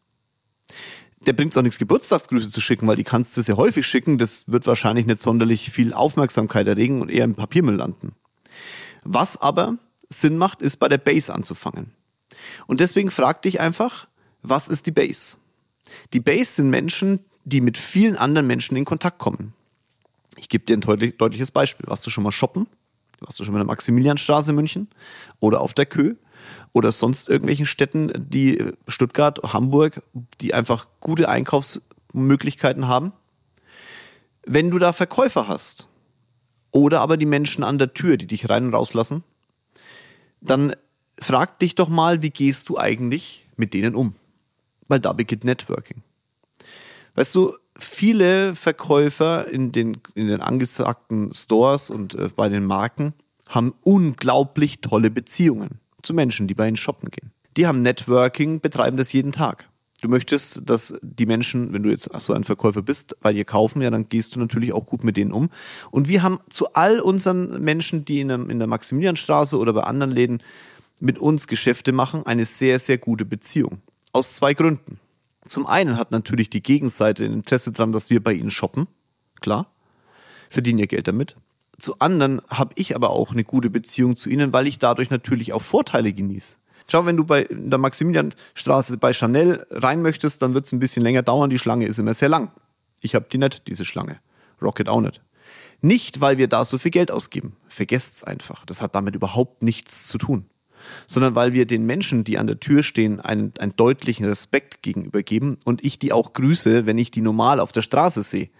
Der 1.26 1.32
bringt 1.32 1.56
auch 1.56 1.62
nichts, 1.62 1.78
Geburtstagsgrüße 1.78 2.50
zu 2.50 2.60
schicken, 2.60 2.86
weil 2.86 2.96
die 2.96 3.04
kannst 3.04 3.36
du 3.36 3.42
sehr 3.42 3.56
häufig 3.56 3.86
schicken. 3.86 4.18
Das 4.18 4.44
wird 4.48 4.66
wahrscheinlich 4.66 5.06
nicht 5.06 5.20
sonderlich 5.20 5.70
viel 5.70 5.92
Aufmerksamkeit 5.92 6.66
erregen 6.66 7.00
und 7.00 7.10
eher 7.10 7.24
im 7.24 7.34
Papiermüll 7.34 7.74
landen. 7.74 8.12
Was 9.04 9.36
aber 9.36 9.78
Sinn 10.08 10.38
macht, 10.38 10.62
ist 10.62 10.76
bei 10.76 10.88
der 10.88 10.98
Base 10.98 11.32
anzufangen. 11.32 11.92
Und 12.66 12.80
deswegen 12.80 13.10
frag 13.10 13.42
dich 13.42 13.60
einfach, 13.60 14.07
was 14.42 14.68
ist 14.68 14.86
die 14.86 14.92
Base? 14.92 15.38
Die 16.12 16.20
Base 16.20 16.54
sind 16.54 16.70
Menschen, 16.70 17.20
die 17.44 17.60
mit 17.60 17.78
vielen 17.78 18.16
anderen 18.16 18.46
Menschen 18.46 18.76
in 18.76 18.84
Kontakt 18.84 19.18
kommen. 19.18 19.54
Ich 20.36 20.48
gebe 20.48 20.64
dir 20.64 20.76
ein 20.76 20.80
deutlich, 20.80 21.16
deutliches 21.16 21.50
Beispiel. 21.50 21.86
Warst 21.88 22.06
du 22.06 22.10
schon 22.10 22.24
mal 22.24 22.30
shoppen? 22.30 22.66
Warst 23.20 23.40
du 23.40 23.44
schon 23.44 23.52
mal 23.52 23.60
in 23.60 23.66
der 23.66 23.72
Maximilianstraße 23.72 24.50
in 24.50 24.56
München? 24.56 24.88
Oder 25.40 25.60
auf 25.60 25.74
der 25.74 25.86
Kö? 25.86 26.14
Oder 26.72 26.92
sonst 26.92 27.28
irgendwelchen 27.28 27.66
Städten, 27.66 28.12
die 28.16 28.62
Stuttgart, 28.86 29.40
Hamburg, 29.42 30.02
die 30.40 30.54
einfach 30.54 30.86
gute 31.00 31.28
Einkaufsmöglichkeiten 31.28 32.86
haben? 32.86 33.12
Wenn 34.46 34.70
du 34.70 34.78
da 34.78 34.92
Verkäufer 34.92 35.48
hast 35.48 35.88
oder 36.70 37.00
aber 37.00 37.16
die 37.16 37.26
Menschen 37.26 37.64
an 37.64 37.78
der 37.78 37.94
Tür, 37.94 38.16
die 38.16 38.26
dich 38.26 38.48
rein 38.48 38.66
und 38.66 38.74
rauslassen, 38.74 39.24
dann 40.40 40.74
frag 41.18 41.58
dich 41.58 41.74
doch 41.74 41.88
mal, 41.88 42.22
wie 42.22 42.30
gehst 42.30 42.68
du 42.68 42.78
eigentlich 42.78 43.46
mit 43.56 43.74
denen 43.74 43.94
um? 43.94 44.14
Weil 44.88 45.00
da 45.00 45.12
beginnt 45.12 45.44
Networking. 45.44 46.02
Weißt 47.14 47.34
du, 47.34 47.54
viele 47.76 48.54
Verkäufer 48.54 49.48
in 49.48 49.72
den, 49.72 49.98
in 50.14 50.28
den 50.28 50.40
angesagten 50.40 51.32
Stores 51.34 51.90
und 51.90 52.14
äh, 52.14 52.28
bei 52.34 52.48
den 52.48 52.64
Marken 52.64 53.14
haben 53.48 53.74
unglaublich 53.82 54.80
tolle 54.80 55.10
Beziehungen 55.10 55.80
zu 56.02 56.14
Menschen, 56.14 56.48
die 56.48 56.54
bei 56.54 56.68
ihnen 56.68 56.76
shoppen 56.76 57.10
gehen. 57.10 57.32
Die 57.56 57.66
haben 57.66 57.82
Networking, 57.82 58.60
betreiben 58.60 58.96
das 58.96 59.12
jeden 59.12 59.32
Tag. 59.32 59.68
Du 60.00 60.08
möchtest, 60.08 60.68
dass 60.70 60.96
die 61.02 61.26
Menschen, 61.26 61.72
wenn 61.72 61.82
du 61.82 61.90
jetzt 61.90 62.08
so 62.18 62.32
ein 62.32 62.44
Verkäufer 62.44 62.82
bist, 62.82 63.16
bei 63.20 63.32
dir 63.32 63.44
kaufen, 63.44 63.82
ja, 63.82 63.90
dann 63.90 64.08
gehst 64.08 64.36
du 64.36 64.38
natürlich 64.38 64.72
auch 64.72 64.86
gut 64.86 65.02
mit 65.02 65.16
denen 65.16 65.32
um. 65.32 65.50
Und 65.90 66.08
wir 66.08 66.22
haben 66.22 66.38
zu 66.50 66.72
all 66.74 67.00
unseren 67.00 67.60
Menschen, 67.62 68.04
die 68.04 68.20
in 68.20 68.28
der, 68.28 68.48
in 68.48 68.60
der 68.60 68.68
Maximilianstraße 68.68 69.58
oder 69.58 69.72
bei 69.72 69.82
anderen 69.82 70.12
Läden 70.12 70.42
mit 71.00 71.18
uns 71.18 71.48
Geschäfte 71.48 71.90
machen, 71.90 72.24
eine 72.26 72.44
sehr, 72.44 72.78
sehr 72.78 72.98
gute 72.98 73.24
Beziehung. 73.24 73.82
Aus 74.12 74.34
zwei 74.34 74.54
Gründen. 74.54 74.98
Zum 75.44 75.66
einen 75.66 75.96
hat 75.96 76.10
natürlich 76.10 76.50
die 76.50 76.62
Gegenseite 76.62 77.24
ein 77.24 77.32
Interesse 77.32 77.72
daran, 77.72 77.92
dass 77.92 78.10
wir 78.10 78.22
bei 78.22 78.32
ihnen 78.32 78.50
shoppen. 78.50 78.86
Klar. 79.40 79.70
Verdienen 80.50 80.78
ihr 80.78 80.86
Geld 80.86 81.08
damit. 81.08 81.36
Zu 81.78 81.98
anderen 82.00 82.42
habe 82.48 82.72
ich 82.76 82.96
aber 82.96 83.10
auch 83.10 83.32
eine 83.32 83.44
gute 83.44 83.70
Beziehung 83.70 84.16
zu 84.16 84.30
ihnen, 84.30 84.52
weil 84.52 84.66
ich 84.66 84.78
dadurch 84.78 85.10
natürlich 85.10 85.52
auch 85.52 85.62
Vorteile 85.62 86.12
genieße. 86.12 86.56
Schau, 86.90 87.04
wenn 87.04 87.16
du 87.16 87.24
bei 87.24 87.46
der 87.50 87.78
Maximilianstraße 87.78 88.96
bei 88.96 89.12
Chanel 89.12 89.66
rein 89.70 90.02
möchtest, 90.02 90.40
dann 90.42 90.54
wird 90.54 90.64
es 90.64 90.72
ein 90.72 90.80
bisschen 90.80 91.02
länger 91.02 91.22
dauern. 91.22 91.50
Die 91.50 91.58
Schlange 91.58 91.86
ist 91.86 91.98
immer 91.98 92.14
sehr 92.14 92.30
lang. 92.30 92.50
Ich 93.00 93.14
habe 93.14 93.26
die 93.30 93.38
nicht, 93.38 93.68
diese 93.68 93.84
Schlange. 93.84 94.18
Rocket 94.60 94.88
auch 94.88 95.00
nicht. 95.00 95.22
Nicht, 95.82 96.20
weil 96.20 96.38
wir 96.38 96.48
da 96.48 96.64
so 96.64 96.78
viel 96.78 96.90
Geld 96.90 97.10
ausgeben. 97.10 97.56
Vergesst's 97.68 98.24
einfach. 98.24 98.64
Das 98.64 98.82
hat 98.82 98.94
damit 98.94 99.14
überhaupt 99.14 99.62
nichts 99.62 100.08
zu 100.08 100.18
tun 100.18 100.46
sondern 101.06 101.34
weil 101.34 101.52
wir 101.52 101.66
den 101.66 101.86
Menschen, 101.86 102.24
die 102.24 102.38
an 102.38 102.46
der 102.46 102.60
Tür 102.60 102.82
stehen, 102.82 103.20
einen, 103.20 103.52
einen 103.58 103.76
deutlichen 103.76 104.26
Respekt 104.26 104.82
gegenüber 104.82 105.22
geben 105.22 105.58
und 105.64 105.84
ich 105.84 105.98
die 105.98 106.12
auch 106.12 106.32
grüße, 106.32 106.86
wenn 106.86 106.98
ich 106.98 107.10
die 107.10 107.20
normal 107.20 107.60
auf 107.60 107.72
der 107.72 107.82
Straße 107.82 108.22
sehe. 108.22 108.50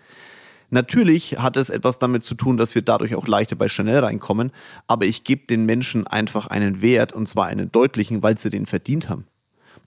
Natürlich 0.70 1.38
hat 1.38 1.56
es 1.56 1.70
etwas 1.70 1.98
damit 1.98 2.22
zu 2.22 2.34
tun, 2.34 2.58
dass 2.58 2.74
wir 2.74 2.82
dadurch 2.82 3.14
auch 3.14 3.26
leichter 3.26 3.56
bei 3.56 3.68
Chanel 3.68 4.00
reinkommen, 4.00 4.52
aber 4.86 5.06
ich 5.06 5.24
gebe 5.24 5.46
den 5.46 5.64
Menschen 5.64 6.06
einfach 6.06 6.46
einen 6.48 6.82
Wert 6.82 7.12
und 7.12 7.26
zwar 7.26 7.46
einen 7.46 7.72
deutlichen, 7.72 8.22
weil 8.22 8.36
sie 8.36 8.50
den 8.50 8.66
verdient 8.66 9.08
haben. 9.08 9.24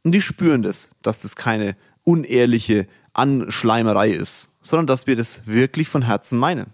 Und 0.03 0.13
die 0.13 0.21
spüren 0.21 0.63
das, 0.63 0.89
dass 1.03 1.21
das 1.21 1.35
keine 1.35 1.75
unehrliche 2.03 2.87
Anschleimerei 3.13 4.09
ist, 4.09 4.49
sondern 4.61 4.87
dass 4.87 5.05
wir 5.05 5.15
das 5.15 5.45
wirklich 5.45 5.87
von 5.87 6.01
Herzen 6.01 6.39
meinen. 6.39 6.73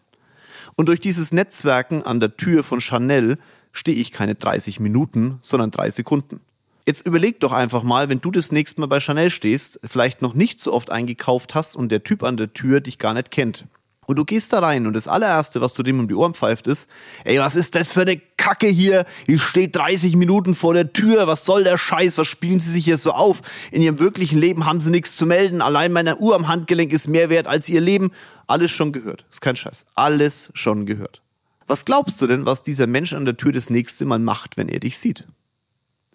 Und 0.75 0.87
durch 0.87 1.01
dieses 1.01 1.31
Netzwerken 1.31 2.03
an 2.03 2.19
der 2.19 2.37
Tür 2.37 2.63
von 2.63 2.79
Chanel 2.79 3.37
stehe 3.77 3.97
ich 3.97 4.11
keine 4.11 4.35
30 4.35 4.79
Minuten, 4.79 5.37
sondern 5.41 5.71
drei 5.71 5.91
Sekunden. 5.91 6.41
Jetzt 6.85 7.05
überleg 7.05 7.39
doch 7.41 7.51
einfach 7.51 7.83
mal, 7.83 8.09
wenn 8.09 8.21
du 8.21 8.31
das 8.31 8.51
nächste 8.51 8.79
Mal 8.79 8.87
bei 8.87 8.99
Chanel 8.99 9.29
stehst, 9.29 9.79
vielleicht 9.83 10.21
noch 10.21 10.33
nicht 10.33 10.59
so 10.59 10.73
oft 10.73 10.89
eingekauft 10.89 11.53
hast 11.53 11.75
und 11.75 11.89
der 11.89 12.03
Typ 12.03 12.23
an 12.23 12.37
der 12.37 12.53
Tür 12.53 12.79
dich 12.79 12.97
gar 12.97 13.13
nicht 13.13 13.29
kennt. 13.29 13.65
Und 14.07 14.15
du 14.15 14.23
gehst 14.23 14.53
da 14.53 14.59
rein 14.59 14.87
und 14.87 14.93
das 14.93 15.09
allererste, 15.09 15.59
was 15.59 15.73
du 15.73 15.83
dem 15.83 15.99
um 15.99 16.07
die 16.07 16.15
Ohren 16.15 16.33
pfeift, 16.33 16.65
ist, 16.65 16.89
ey, 17.25 17.39
was 17.39 17.57
ist 17.57 17.75
das 17.75 17.91
für 17.91 18.01
eine 18.01 18.17
Kacke 18.37 18.67
hier? 18.67 19.05
Ich 19.27 19.43
stehe 19.43 19.67
30 19.67 20.15
Minuten 20.15 20.55
vor 20.55 20.73
der 20.73 20.93
Tür. 20.93 21.27
Was 21.27 21.43
soll 21.43 21.65
der 21.65 21.77
Scheiß? 21.77 22.17
Was 22.17 22.27
spielen 22.27 22.61
sie 22.61 22.71
sich 22.71 22.85
hier 22.85 22.97
so 22.97 23.11
auf? 23.11 23.41
In 23.69 23.81
ihrem 23.81 23.99
wirklichen 23.99 24.39
Leben 24.39 24.65
haben 24.65 24.79
sie 24.79 24.91
nichts 24.91 25.17
zu 25.17 25.25
melden. 25.25 25.61
Allein 25.61 25.91
meine 25.91 26.15
Uhr 26.17 26.35
am 26.35 26.47
Handgelenk 26.47 26.93
ist 26.93 27.09
mehr 27.09 27.29
wert 27.29 27.47
als 27.47 27.67
ihr 27.67 27.81
Leben. 27.81 28.11
Alles 28.47 28.71
schon 28.71 28.93
gehört. 28.93 29.25
Ist 29.29 29.41
kein 29.41 29.57
Scheiß. 29.57 29.85
Alles 29.93 30.51
schon 30.53 30.85
gehört. 30.85 31.21
Was 31.67 31.83
glaubst 31.83 32.21
du 32.21 32.27
denn, 32.27 32.45
was 32.45 32.63
dieser 32.63 32.87
Mensch 32.87 33.13
an 33.13 33.25
der 33.25 33.35
Tür 33.35 33.51
das 33.51 33.69
nächste 33.69 34.05
Mal 34.05 34.19
macht, 34.19 34.55
wenn 34.55 34.69
er 34.69 34.79
dich 34.79 34.97
sieht? 34.97 35.27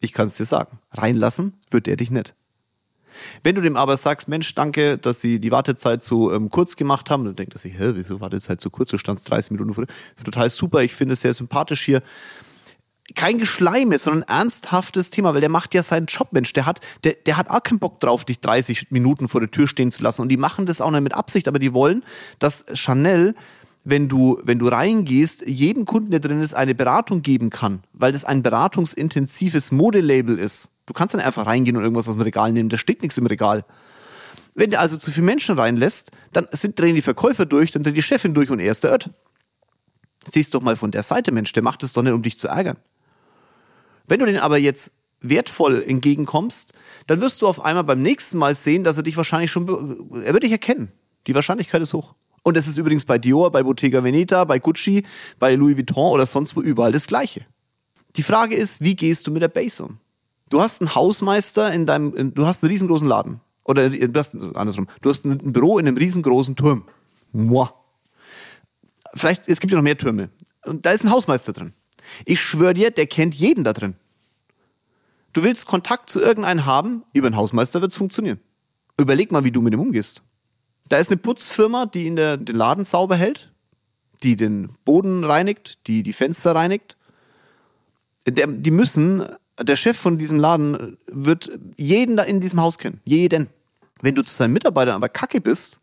Ich 0.01 0.13
kann 0.13 0.27
es 0.27 0.39
dir 0.39 0.47
sagen. 0.47 0.79
Reinlassen 0.91 1.53
wird 1.71 1.87
er 1.87 1.97
dich 1.97 2.11
nicht. 2.11 2.35
Wenn 3.43 3.55
du 3.55 3.61
dem 3.61 3.77
aber 3.77 3.99
sagst, 3.99 4.27
Mensch, 4.29 4.55
danke, 4.55 4.97
dass 4.97 5.21
sie 5.21 5.39
die 5.39 5.51
Wartezeit 5.51 6.03
so 6.03 6.33
ähm, 6.33 6.49
kurz 6.49 6.77
gemacht 6.77 7.11
haben, 7.11 7.25
dann 7.27 7.37
denkt 7.37 7.55
er 7.55 7.59
sich, 7.59 7.79
hä, 7.79 7.93
wieso 7.95 8.21
Wartezeit 8.21 8.61
so 8.61 8.71
kurz? 8.71 8.91
Du 8.91 8.99
standst 8.99 9.31
30 9.31 9.53
Minuten 9.53 9.75
vor. 9.75 9.85
Total 10.25 10.49
super, 10.49 10.83
ich 10.83 10.95
finde 10.95 11.13
es 11.13 11.21
sehr 11.21 11.35
sympathisch 11.35 11.85
hier. 11.85 12.03
Kein 13.15 13.37
Geschleime, 13.37 13.99
sondern 13.99 14.23
ein 14.23 14.41
ernsthaftes 14.41 15.11
Thema, 15.11 15.35
weil 15.35 15.43
der 15.43 15.51
macht 15.51 15.75
ja 15.75 15.83
seinen 15.83 16.07
Job, 16.07 16.29
Mensch. 16.33 16.55
Der 16.55 16.65
hat, 16.65 16.81
der, 17.05 17.13
der 17.27 17.37
hat 17.37 17.51
auch 17.51 17.63
keinen 17.63 17.79
Bock 17.79 18.01
drauf, 18.01 18.25
dich 18.25 18.41
30 18.41 18.91
Minuten 18.91 19.29
vor 19.29 19.41
der 19.41 19.51
Tür 19.51 19.69
stehen 19.69 19.91
zu 19.91 20.03
lassen. 20.03 20.23
Und 20.23 20.31
die 20.31 20.39
machen 20.39 20.65
das 20.65 20.81
auch 20.81 20.91
nicht 20.91 21.03
mit 21.03 21.13
Absicht, 21.13 21.47
aber 21.49 21.59
die 21.59 21.75
wollen, 21.75 22.05
dass 22.39 22.65
Chanel 22.73 23.35
wenn 23.85 24.09
du, 24.09 24.41
wenn 24.45 24.59
du 24.59 24.69
reingehst, 24.69 25.47
jedem 25.47 25.87
Kunden, 25.87 26.11
der 26.11 26.21
drin 26.21 26.41
ist, 26.41 26.55
eine 26.55 26.75
Beratung 26.75 27.23
geben 27.23 27.51
kann, 27.51 27.83
weil 27.93 28.13
das 28.13 28.25
ein 28.25 28.43
beratungsintensives 28.43 29.73
Modelabel 29.73 30.39
ist. 30.39 30.71
Du 30.87 30.93
kannst 30.93 31.15
dann 31.15 31.21
einfach 31.21 31.47
reingehen 31.47 31.77
und 31.77 31.83
irgendwas 31.83 32.09
aus 32.09 32.15
dem 32.15 32.23
Regal 32.23 32.53
nehmen, 32.53 32.69
da 32.69 32.77
steht 32.77 33.03
nichts 33.03 33.19
im 33.19 33.27
Regal. 33.27 33.65
Wenn 34.55 34.71
du 34.71 34.79
also 34.79 34.97
zu 34.97 35.11
viele 35.11 35.27
Menschen 35.27 35.59
reinlässt, 35.59 36.11
dann 36.33 36.47
sind, 36.53 36.79
drehen 36.79 36.95
die 36.95 37.03
Verkäufer 37.03 37.47
durch, 37.47 37.73
dann 37.73 37.83
dreht 37.83 37.97
die 37.97 38.03
Chefin 38.03 38.35
durch 38.35 38.51
und 38.51 38.61
er 38.61 38.71
ist 38.71 38.85
der 38.85 38.93
Ört. 38.93 39.11
Siehst 40.27 40.55
doch 40.55 40.61
mal 40.61 40.77
von 40.77 40.91
der 40.91 41.03
Seite, 41.03 41.33
Mensch, 41.33 41.53
der 41.53 41.63
macht 41.63 41.83
es 41.83 41.93
doch 41.93 42.03
nicht, 42.03 42.13
um 42.13 42.23
dich 42.23 42.39
zu 42.39 42.49
ärgern. 42.49 42.77
Wenn 44.07 44.21
du 44.21 44.27
den 44.27 44.39
aber 44.39 44.59
jetzt 44.59 44.93
wertvoll 45.21 45.83
entgegenkommst, 45.83 46.73
dann 47.07 47.21
wirst 47.21 47.43
du 47.43 47.49
auf 47.49 47.65
einmal 47.65 47.85
beim 47.85 48.03
nächsten 48.03 48.39
Mal 48.39 48.55
sehen, 48.55 48.85
dass 48.85 48.97
er 48.97 49.03
dich 49.03 49.17
wahrscheinlich 49.17 49.51
schon, 49.51 50.23
er 50.25 50.33
wird 50.33 50.43
dich 50.43 50.53
erkennen. 50.53 50.93
Die 51.27 51.35
Wahrscheinlichkeit 51.35 51.83
ist 51.83 51.95
hoch. 51.95 52.15
Und 52.43 52.57
es 52.57 52.67
ist 52.67 52.77
übrigens 52.77 53.05
bei 53.05 53.19
Dior, 53.19 53.53
bei 53.53 53.63
Bottega 53.63 54.03
Veneta, 54.03 54.45
bei 54.45 54.59
Gucci, 54.59 55.05
bei 55.39 55.55
Louis 55.55 55.77
Vuitton 55.77 56.13
oder 56.13 56.27
sonst 56.27 56.57
wo 56.57 56.61
überall 56.61 56.93
das 56.93 57.07
Gleiche. 57.07 57.47
Die 58.17 58.23
Frage 58.23 58.57
ist, 58.57 58.81
wie 58.81 58.97
gehst 58.97 59.27
du 59.27 59.31
mit 59.31 59.43
der 59.43 59.49
Base 59.49 59.85
um? 59.85 59.99
Du 60.51 60.61
hast 60.61 60.83
einen 60.83 60.95
Hausmeister 60.95 61.73
in 61.73 61.87
deinem, 61.87 62.35
du 62.35 62.47
hast 62.47 62.63
einen 62.63 62.71
riesengroßen 62.71 63.07
Laden. 63.07 63.41
Oder 63.65 63.89
du 63.89 64.19
hast, 64.19 64.35
andersrum, 64.35 64.89
du 65.01 65.09
hast 65.09 65.25
ein 65.25 65.53
Büro 65.53 65.79
in 65.79 65.87
einem 65.87 65.97
riesengroßen 65.97 66.57
Turm. 66.57 66.85
Moi. 67.33 67.69
Vielleicht, 69.15 69.49
es 69.49 69.61
gibt 69.61 69.71
ja 69.71 69.77
noch 69.77 69.85
mehr 69.85 69.97
Türme. 69.97 70.31
Und 70.65 70.85
da 70.85 70.91
ist 70.91 71.05
ein 71.05 71.11
Hausmeister 71.11 71.53
drin. 71.53 71.73
Ich 72.25 72.41
schwöre 72.41 72.75
dir, 72.75 72.91
der 72.91 73.07
kennt 73.07 73.35
jeden 73.35 73.65
da 73.65 73.73
drin. 73.73 73.95
Du 75.33 75.43
willst 75.43 75.67
Kontakt 75.67 76.11
zu 76.11 76.21
irgendeinem 76.21 76.67
haben, 76.67 77.05
über 77.13 77.29
einen 77.29 77.37
Hausmeister 77.37 77.81
wird 77.81 77.93
es 77.93 77.97
funktionieren. 77.97 78.41
Überleg 78.99 79.33
mal, 79.33 79.45
wie 79.45 79.51
du 79.51 79.63
mit 79.63 79.73
ihm 79.73 79.81
umgehst. 79.81 80.23
Da 80.89 80.99
ist 80.99 81.11
eine 81.11 81.17
Putzfirma, 81.19 81.87
die 81.87 82.07
in 82.07 82.17
der, 82.17 82.37
den 82.37 82.57
Laden 82.57 82.85
sauber 82.85 83.17
hält, 83.17 83.53
die 84.23 84.37
den 84.37 84.71
Boden 84.85 85.25
reinigt, 85.25 85.87
die 85.87 86.03
die 86.03 86.13
Fenster 86.13 86.55
reinigt. 86.55 86.97
Der, 88.27 88.47
die 88.47 88.71
müssen, 88.71 89.27
der 89.61 89.77
Chef 89.77 89.99
von 89.99 90.19
diesem 90.19 90.39
Laden 90.39 90.99
wird 91.07 91.51
jeden 91.77 92.17
da 92.17 92.23
in 92.23 92.41
diesem 92.41 92.61
Haus 92.61 92.79
kennen. 92.79 93.01
Jeden. 93.05 93.49
Wenn 94.01 94.15
du 94.15 94.23
zu 94.23 94.35
seinen 94.35 94.53
Mitarbeitern 94.53 94.97
aber 94.97 95.09
kacke 95.09 95.41
bist 95.41 95.81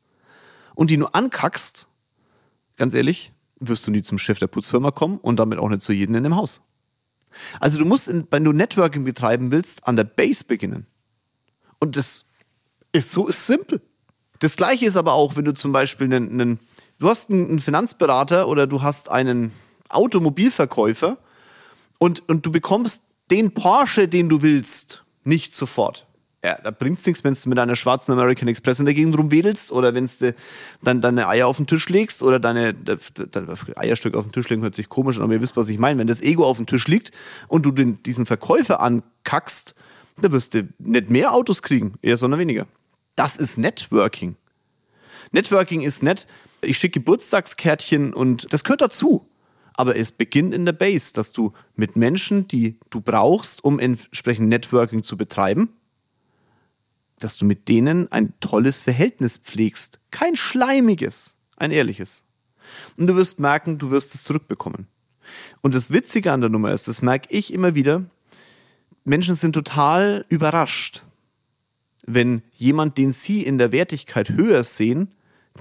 und 0.75 0.89
die 0.89 0.97
nur 0.97 1.15
ankackst, 1.15 1.87
ganz 2.77 2.93
ehrlich, 2.93 3.31
wirst 3.59 3.87
du 3.87 3.91
nie 3.91 4.01
zum 4.01 4.17
Chef 4.17 4.39
der 4.39 4.47
Putzfirma 4.47 4.91
kommen 4.91 5.17
und 5.17 5.37
damit 5.37 5.59
auch 5.59 5.69
nicht 5.69 5.81
zu 5.81 5.93
jedem 5.93 6.15
in 6.15 6.23
dem 6.23 6.35
Haus. 6.35 6.61
Also 7.59 7.79
du 7.79 7.85
musst, 7.85 8.07
in, 8.07 8.27
wenn 8.31 8.43
du 8.43 8.51
Networking 8.51 9.03
betreiben 9.03 9.51
willst, 9.51 9.87
an 9.87 9.95
der 9.95 10.03
Base 10.03 10.43
beginnen. 10.43 10.87
Und 11.79 11.95
das 11.95 12.25
ist 12.91 13.11
so 13.11 13.27
ist 13.27 13.45
simpel. 13.45 13.81
Das 14.39 14.55
gleiche 14.55 14.85
ist 14.85 14.95
aber 14.95 15.13
auch, 15.13 15.35
wenn 15.35 15.45
du 15.45 15.53
zum 15.53 15.71
Beispiel 15.71 16.05
einen, 16.05 16.31
einen 16.31 16.59
du 16.97 17.09
hast 17.09 17.29
einen 17.29 17.59
Finanzberater 17.59 18.47
oder 18.47 18.67
du 18.67 18.81
hast 18.81 19.11
einen 19.11 19.51
Automobilverkäufer 19.89 21.17
und, 21.97 22.27
und 22.29 22.45
du 22.45 22.51
bekommst 22.51 23.03
den 23.31 23.53
Porsche, 23.53 24.07
den 24.07 24.29
du 24.29 24.41
willst, 24.41 25.03
nicht 25.23 25.53
sofort. 25.53 26.05
Ja, 26.43 26.57
da 26.63 26.71
bringt's 26.71 27.05
nichts, 27.05 27.25
wenn 27.25 27.33
du 27.33 27.49
mit 27.49 27.59
einer 27.59 27.75
schwarzen 27.75 28.13
American 28.13 28.47
Express 28.47 28.79
in 28.79 28.85
der 28.85 28.95
Gegend 28.95 29.17
rumwedelst 29.17 29.73
oder 29.73 29.93
wenn 29.93 30.05
du 30.05 30.33
dann 30.81 31.01
deine 31.01 31.27
Eier 31.27 31.47
auf 31.47 31.57
den 31.57 31.67
Tisch 31.67 31.89
legst 31.89 32.23
oder 32.23 32.39
deine, 32.39 32.73
deine 32.73 33.57
Eierstück 33.75 34.15
auf 34.15 34.23
den 34.23 34.31
Tisch 34.31 34.47
legen 34.47 34.61
hört 34.61 34.73
sich 34.73 34.87
komisch 34.87 35.17
an, 35.17 35.23
aber 35.23 35.33
ihr 35.33 35.41
wisst, 35.41 35.57
was 35.57 35.67
ich 35.67 35.79
meine. 35.79 35.99
Wenn 35.99 36.07
das 36.07 36.21
Ego 36.21 36.45
auf 36.45 36.55
dem 36.55 36.65
Tisch 36.65 36.87
liegt 36.87 37.11
und 37.49 37.65
du 37.65 37.71
den, 37.71 38.01
diesen 38.03 38.25
Verkäufer 38.25 38.79
ankackst, 38.79 39.75
dann 40.21 40.31
wirst 40.31 40.53
du 40.53 40.69
nicht 40.79 41.09
mehr 41.09 41.33
Autos 41.33 41.61
kriegen, 41.61 41.95
eher 42.01 42.17
sondern 42.17 42.39
weniger. 42.39 42.67
Das 43.19 43.35
ist 43.35 43.57
Networking. 43.57 44.37
Networking 45.33 45.81
ist 45.81 46.03
nett. 46.03 46.25
Ich 46.61 46.77
schicke 46.77 47.01
Geburtstagskärtchen 47.01 48.13
und 48.13 48.53
das 48.53 48.63
gehört 48.63 48.79
dazu. 48.79 49.27
Aber 49.73 49.97
es 49.97 50.13
beginnt 50.13 50.53
in 50.53 50.65
der 50.65 50.71
Base, 50.71 51.11
dass 51.13 51.33
du 51.33 51.51
mit 51.75 51.97
Menschen, 51.97 52.47
die 52.47 52.79
du 52.89 53.01
brauchst, 53.01 53.61
um 53.61 53.77
entsprechend 53.77 54.47
Networking 54.47 55.03
zu 55.03 55.17
betreiben, 55.17 55.73
dass 57.19 57.37
du 57.37 57.43
mit 57.43 57.67
denen 57.67 58.09
ein 58.09 58.39
tolles 58.39 58.83
Verhältnis 58.83 59.35
pflegst. 59.35 59.99
Kein 60.11 60.37
schleimiges, 60.37 61.35
ein 61.57 61.71
ehrliches. 61.71 62.23
Und 62.95 63.07
du 63.07 63.17
wirst 63.17 63.37
merken, 63.37 63.79
du 63.79 63.91
wirst 63.91 64.15
es 64.15 64.23
zurückbekommen. 64.23 64.87
Und 65.59 65.75
das 65.75 65.91
Witzige 65.91 66.31
an 66.31 66.39
der 66.39 66.49
Nummer 66.49 66.71
ist, 66.71 66.87
das 66.87 67.01
merke 67.01 67.27
ich 67.31 67.51
immer 67.51 67.75
wieder, 67.75 68.05
Menschen 69.03 69.35
sind 69.35 69.51
total 69.51 70.25
überrascht, 70.29 71.03
wenn 72.13 72.41
jemand, 72.53 72.97
den 72.97 73.13
sie 73.13 73.43
in 73.43 73.57
der 73.57 73.71
Wertigkeit 73.71 74.29
höher 74.29 74.63
sehen, 74.63 75.11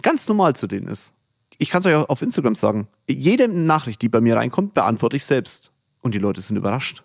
ganz 0.03 0.29
normal 0.29 0.57
zu 0.57 0.67
denen 0.67 0.89
ist. 0.89 1.15
Ich 1.59 1.71
kann 1.71 1.81
es 1.81 1.87
euch 1.87 1.95
auch 1.95 2.09
auf 2.09 2.23
Instagram 2.23 2.55
sagen. 2.55 2.89
Jede 3.09 3.49
Nachricht, 3.49 4.01
die 4.03 4.09
bei 4.09 4.21
mir 4.21 4.37
reinkommt, 4.37 4.75
beantworte 4.75 5.17
ich 5.17 5.25
selbst. 5.25 5.73
Und 6.01 6.15
die 6.15 6.19
Leute 6.19 6.41
sind 6.41 6.57
überrascht. 6.57 7.03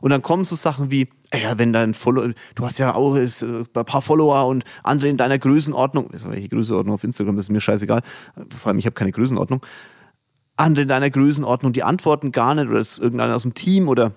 Und 0.00 0.10
dann 0.10 0.22
kommen 0.22 0.44
so 0.44 0.54
Sachen 0.54 0.90
wie, 0.90 1.08
ja, 1.32 1.58
wenn 1.58 1.72
dein 1.72 1.94
Follow, 1.94 2.32
du 2.54 2.64
hast 2.64 2.78
ja 2.78 2.94
auch 2.94 3.16
äh, 3.16 3.28
ein 3.42 3.66
paar 3.84 4.02
Follower 4.02 4.46
und 4.46 4.64
andere 4.82 5.08
in 5.08 5.16
deiner 5.16 5.38
Größenordnung, 5.38 6.08
welche 6.10 6.48
Größenordnung 6.48 6.94
auf 6.94 7.04
Instagram 7.04 7.38
ist 7.38 7.50
mir 7.50 7.60
scheißegal, 7.60 8.02
vor 8.56 8.68
allem 8.68 8.78
ich 8.78 8.86
habe 8.86 8.94
keine 8.94 9.12
Größenordnung, 9.12 9.64
andere 10.56 10.82
in 10.82 10.88
deiner 10.88 11.10
Größenordnung, 11.10 11.72
die 11.72 11.82
antworten 11.82 12.32
gar 12.32 12.54
nicht 12.54 12.68
oder 12.68 12.80
ist 12.80 12.98
irgendeiner 12.98 13.34
aus 13.34 13.42
dem 13.42 13.54
Team 13.54 13.88
oder 13.88 14.12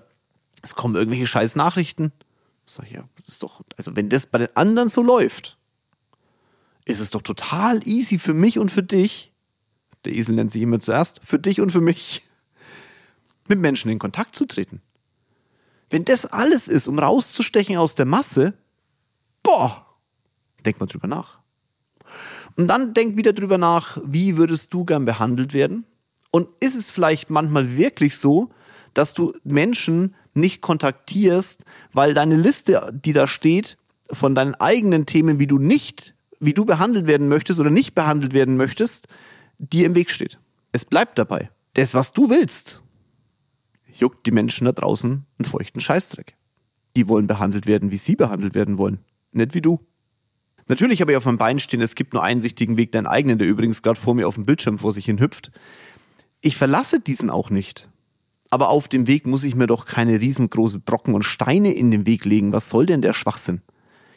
es 0.62 0.74
kommen 0.74 0.94
irgendwelche 0.94 1.26
scheiß 1.26 1.56
Nachrichten. 1.56 2.12
Sag 2.66 2.86
ich, 2.86 2.92
ja, 2.92 3.08
das 3.16 3.28
ist 3.28 3.42
doch, 3.42 3.62
also 3.76 3.94
wenn 3.96 4.08
das 4.08 4.26
bei 4.26 4.38
den 4.38 4.56
anderen 4.56 4.88
so 4.88 5.02
läuft, 5.02 5.58
ist 6.84 7.00
es 7.00 7.10
doch 7.10 7.22
total 7.22 7.86
easy 7.86 8.18
für 8.18 8.34
mich 8.34 8.58
und 8.58 8.70
für 8.70 8.82
dich, 8.82 9.32
der 10.04 10.14
Esel 10.14 10.34
nennt 10.34 10.50
sich 10.50 10.62
immer 10.62 10.80
zuerst, 10.80 11.20
für 11.22 11.38
dich 11.38 11.60
und 11.60 11.70
für 11.70 11.80
mich, 11.80 12.22
mit 13.48 13.58
Menschen 13.58 13.90
in 13.90 13.98
Kontakt 13.98 14.34
zu 14.34 14.46
treten. 14.46 14.80
Wenn 15.90 16.04
das 16.04 16.26
alles 16.26 16.68
ist, 16.68 16.88
um 16.88 16.98
rauszustechen 16.98 17.76
aus 17.76 17.94
der 17.94 18.06
Masse, 18.06 18.54
boah, 19.42 19.86
denk 20.64 20.80
mal 20.80 20.86
drüber 20.86 21.06
nach. 21.06 21.38
Und 22.56 22.68
dann 22.68 22.94
denk 22.94 23.16
wieder 23.16 23.32
drüber 23.32 23.58
nach, 23.58 23.98
wie 24.04 24.36
würdest 24.36 24.72
du 24.72 24.84
gern 24.84 25.04
behandelt 25.04 25.52
werden? 25.52 25.84
Und 26.30 26.48
ist 26.60 26.74
es 26.74 26.90
vielleicht 26.90 27.30
manchmal 27.30 27.76
wirklich 27.76 28.16
so, 28.16 28.50
dass 28.92 29.14
du 29.14 29.34
Menschen 29.44 30.14
nicht 30.36 30.60
kontaktierst, 30.60 31.64
weil 31.92 32.14
deine 32.14 32.36
Liste, 32.36 32.92
die 32.92 33.12
da 33.12 33.26
steht, 33.26 33.76
von 34.10 34.34
deinen 34.34 34.54
eigenen 34.54 35.06
Themen, 35.06 35.38
wie 35.38 35.46
du 35.46 35.58
nicht, 35.58 36.14
wie 36.40 36.54
du 36.54 36.64
behandelt 36.64 37.06
werden 37.06 37.28
möchtest 37.28 37.60
oder 37.60 37.70
nicht 37.70 37.94
behandelt 37.94 38.32
werden 38.32 38.56
möchtest, 38.56 39.08
dir 39.58 39.86
im 39.86 39.94
Weg 39.94 40.10
steht. 40.10 40.38
Es 40.72 40.84
bleibt 40.84 41.18
dabei. 41.18 41.50
Das, 41.74 41.94
was 41.94 42.12
du 42.12 42.30
willst, 42.30 42.82
juckt 43.98 44.26
die 44.26 44.32
Menschen 44.32 44.64
da 44.64 44.72
draußen 44.72 45.24
einen 45.38 45.44
feuchten 45.46 45.80
Scheißdreck. 45.80 46.36
Die 46.96 47.08
wollen 47.08 47.26
behandelt 47.26 47.66
werden, 47.66 47.90
wie 47.90 47.98
sie 47.98 48.16
behandelt 48.16 48.54
werden 48.54 48.78
wollen, 48.78 48.98
nicht 49.32 49.54
wie 49.54 49.60
du. 49.60 49.80
Natürlich 50.66 51.00
habe 51.00 51.12
ich 51.12 51.16
auf 51.16 51.26
meinem 51.26 51.38
Bein 51.38 51.58
stehen, 51.58 51.80
es 51.80 51.94
gibt 51.94 52.14
nur 52.14 52.22
einen 52.22 52.40
richtigen 52.40 52.76
Weg, 52.76 52.92
deinen 52.92 53.06
eigenen, 53.06 53.38
der 53.38 53.48
übrigens 53.48 53.82
gerade 53.82 54.00
vor 54.00 54.14
mir 54.14 54.26
auf 54.26 54.36
dem 54.36 54.46
Bildschirm 54.46 54.78
vor 54.78 54.92
sich 54.92 55.04
hin 55.04 55.20
hüpft. 55.20 55.50
Ich 56.40 56.56
verlasse 56.56 57.00
diesen 57.00 57.30
auch 57.30 57.50
nicht. 57.50 57.88
Aber 58.54 58.68
auf 58.68 58.86
dem 58.86 59.08
Weg 59.08 59.26
muss 59.26 59.42
ich 59.42 59.56
mir 59.56 59.66
doch 59.66 59.84
keine 59.84 60.20
riesengroße 60.20 60.78
Brocken 60.78 61.16
und 61.16 61.24
Steine 61.24 61.74
in 61.74 61.90
den 61.90 62.06
Weg 62.06 62.24
legen. 62.24 62.52
Was 62.52 62.70
soll 62.70 62.86
denn 62.86 63.02
der 63.02 63.12
Schwachsinn? 63.12 63.62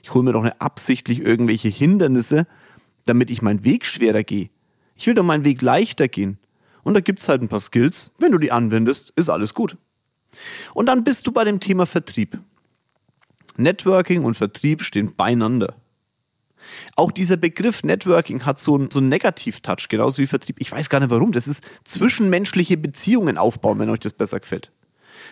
Ich 0.04 0.14
hole 0.14 0.24
mir 0.24 0.32
doch 0.32 0.44
nicht 0.44 0.62
absichtlich 0.62 1.22
irgendwelche 1.22 1.70
Hindernisse, 1.70 2.46
damit 3.06 3.32
ich 3.32 3.42
meinen 3.42 3.64
Weg 3.64 3.84
schwerer 3.84 4.22
gehe. 4.22 4.52
Ich 4.96 5.08
will 5.08 5.16
doch 5.16 5.24
meinen 5.24 5.44
Weg 5.44 5.64
leichter 5.64 6.08
gehen. 6.08 6.38
Und 6.84 6.94
da 6.94 7.00
gibt's 7.00 7.28
halt 7.28 7.42
ein 7.42 7.48
paar 7.48 7.60
Skills. 7.62 8.12
Wenn 8.20 8.32
du 8.32 8.38
die 8.38 8.52
anwendest, 8.52 9.12
ist 9.16 9.30
alles 9.30 9.56
gut. 9.56 9.76
Und 10.76 10.86
dann 10.86 11.04
bist 11.04 11.26
du 11.26 11.32
bei 11.32 11.44
dem 11.44 11.60
Thema 11.60 11.88
Vertrieb. 11.88 12.38
Networking 13.56 14.24
und 14.24 14.36
Vertrieb 14.36 14.84
stehen 14.84 15.16
beieinander. 15.16 15.74
Auch 16.96 17.12
dieser 17.12 17.38
Begriff 17.38 17.84
Networking 17.84 18.46
hat 18.46 18.60
so 18.60 18.76
einen, 18.76 18.92
so 18.92 19.00
einen 19.00 19.10
Negativ-Touch, 19.10 19.88
genauso 19.90 20.22
wie 20.22 20.28
Vertrieb. 20.28 20.58
Ich 20.60 20.72
weiß 20.72 20.90
gar 20.90 21.00
nicht 21.00 21.10
warum. 21.10 21.32
Das 21.32 21.48
ist 21.48 21.64
zwischenmenschliche 21.84 22.78
Beziehungen 22.78 23.38
aufbauen, 23.38 23.80
wenn 23.80 23.90
euch 23.90 24.00
das 24.00 24.14
besser 24.14 24.40
gefällt. 24.40 24.72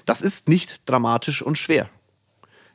Das 0.05 0.21
ist 0.21 0.49
nicht 0.49 0.89
dramatisch 0.89 1.41
und 1.41 1.57
schwer, 1.57 1.89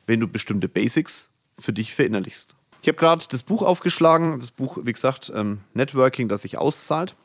wenn 0.07 0.19
du 0.19 0.27
bestimmte 0.27 0.67
Basics 0.67 1.31
für 1.59 1.73
dich 1.73 1.93
verinnerlichst. 1.93 2.55
Ich 2.81 2.87
habe 2.87 2.97
gerade 2.97 3.25
das 3.29 3.43
Buch 3.43 3.61
aufgeschlagen, 3.61 4.39
das 4.39 4.49
Buch, 4.51 4.79
wie 4.83 4.93
gesagt, 4.93 5.31
ähm, 5.35 5.61
Networking, 5.73 6.27
das 6.27 6.41
sich 6.41 6.57
auszahlt. 6.57 7.15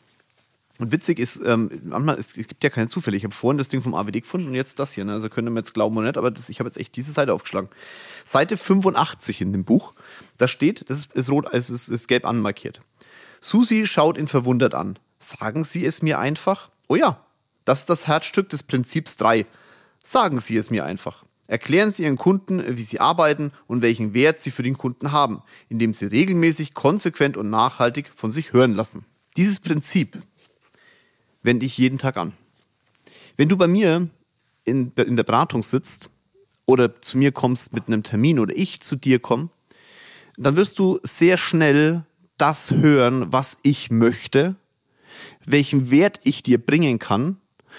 Und 0.79 0.93
witzig 0.93 1.19
ist, 1.19 1.41
ähm, 1.45 1.71
manchmal, 1.85 2.19
es, 2.19 2.35
gibt 2.35 2.63
ja 2.63 2.71
keine 2.71 2.89
Zufälle. 2.89 3.17
Ich 3.17 3.25
habe 3.25 3.35
vorhin 3.35 3.59
das 3.59 3.69
Ding 3.69 3.83
vom 3.83 3.95
AWD 3.95 4.21
gefunden 4.21 4.49
und 4.49 4.55
jetzt 4.55 4.79
das 4.79 4.93
hier. 4.93 5.05
Ne? 5.05 5.13
Also 5.13 5.29
können 5.29 5.53
wir 5.53 5.61
jetzt 5.61 5.75
glauben 5.75 5.97
oder 5.97 6.07
nicht, 6.07 6.19
aber 6.19 6.31
das, 6.31 6.49
ich 6.49 6.59
habe 6.61 6.69
jetzt 6.69 6.77
echt 6.77 6.97
diese 6.97 7.13
Seite 7.13 7.33
aufgeschlagen. 7.33 7.71
Seite 8.25 8.57
85 8.57 9.41
in 9.41 9.53
dem 9.53 9.65
Buch, 9.65 9.95
da 10.39 10.49
steht, 10.49 10.89
das 10.91 10.99
ist, 10.99 11.13
ist 11.15 11.31
rot, 11.31 11.47
es 11.53 11.71
ist, 11.71 11.89
ist 11.89 12.09
gelb 12.09 12.27
anmarkiert. 12.27 12.81
Susi 13.41 13.87
schaut 13.87 14.19
ihn 14.19 14.29
verwundert 14.29 14.75
an. 14.75 14.99
Sagen 15.19 15.65
Sie 15.65 15.87
es 15.87 16.03
mir 16.03 16.19
einfach? 16.19 16.71
Oh 16.89 16.97
ja, 16.97 17.25
das 17.65 17.81
ist 17.81 17.91
das 17.91 18.07
Herzstück 18.07 18.49
des 18.49 18.63
Prinzips 18.63 19.17
3. 19.17 19.47
Sagen 20.03 20.41
Sie 20.41 20.57
es 20.57 20.71
mir 20.71 20.85
einfach. 20.85 21.25
Erklären 21.49 21.93
Sie 21.93 22.03
Ihren 22.03 22.17
Kunden, 22.17 22.77
wie 22.77 22.83
Sie 22.83 23.01
arbeiten 23.01 23.53
und 23.67 23.83
welchen 23.83 24.15
Wert 24.15 24.41
Sie 24.41 24.51
für 24.51 24.63
den 24.63 24.77
Kunden 24.77 25.13
haben, 25.13 25.43
indem 25.69 25.95
Sie 25.95 26.07
regelmäßig, 26.07 26.75
konsequent 26.75 27.37
und 27.37 27.51
nachhaltig 27.51 28.11
von 28.15 28.33
sich 28.33 28.53
hören 28.53 28.75
lassen. 28.75 29.05
Dieses 29.37 29.61
Prinzip 29.61 30.19
wende 31.47 31.65
ich 31.65 31.79
jeden 31.79 31.99
Tag 31.99 32.19
an. 32.19 32.35
Wenn 33.37 33.49
du 33.49 33.57
bei 33.57 33.67
mir 33.67 34.09
in, 34.65 34.93
in 34.93 35.17
der 35.17 35.25
Beratung 35.25 35.63
sitzt 35.63 36.11
oder 36.67 37.01
zu 37.01 37.17
mir 37.17 37.33
kommst 37.33 37.73
mit 37.73 37.87
einem 37.87 38.03
Termin 38.03 38.39
oder 38.39 38.55
ich 38.55 38.81
zu 38.81 38.97
dir 38.97 39.19
komme, 39.19 39.49
dann 40.37 40.57
wirst 40.57 40.79
du 40.79 40.99
sehr 41.03 41.39
schnell 41.39 42.05
das 42.37 42.71
hören, 42.71 43.33
was 43.33 43.59
ich 43.63 43.91
möchte, 43.91 44.57
welchen 45.47 45.91
Wert 45.91 46.21
ich 46.25 46.43
dir 46.43 46.59
bringen 46.59 46.99
kann 46.99 47.39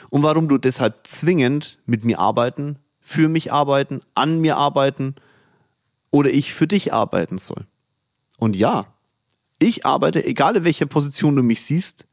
und 0.09 0.23
warum 0.23 0.47
du 0.47 0.57
deshalb 0.57 1.05
zwingend 1.05 1.79
mit 1.85 2.05
mir 2.05 2.19
arbeiten, 2.19 2.79
für 2.99 3.29
mich 3.29 3.51
arbeiten, 3.51 4.01
an 4.15 4.41
mir 4.41 4.57
arbeiten 4.57 5.15
oder 6.09 6.31
ich 6.31 6.53
für 6.53 6.67
dich 6.67 6.93
arbeiten 6.93 7.37
soll. 7.37 7.67
Und 8.37 8.55
ja, 8.55 8.93
ich 9.59 9.85
arbeite, 9.85 10.23
egal 10.23 10.55
in 10.55 10.63
welcher 10.63 10.85
Position 10.85 11.35
du 11.35 11.43
mich 11.43 11.63
siehst, 11.63 12.06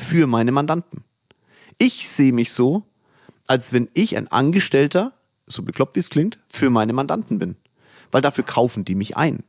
für 0.00 0.26
meine 0.26 0.52
Mandanten. 0.52 1.04
Ich 1.78 2.08
sehe 2.08 2.32
mich 2.32 2.52
so, 2.52 2.82
als 3.46 3.72
wenn 3.72 3.88
ich 3.94 4.16
ein 4.16 4.28
Angestellter, 4.28 5.12
so 5.46 5.62
bekloppt 5.62 5.96
wie 5.96 6.00
es 6.00 6.10
klingt, 6.10 6.38
für 6.48 6.70
meine 6.70 6.92
Mandanten 6.92 7.38
bin. 7.38 7.56
Weil 8.10 8.22
dafür 8.22 8.44
kaufen 8.44 8.84
die 8.84 8.94
mich 8.94 9.16
ein. 9.16 9.44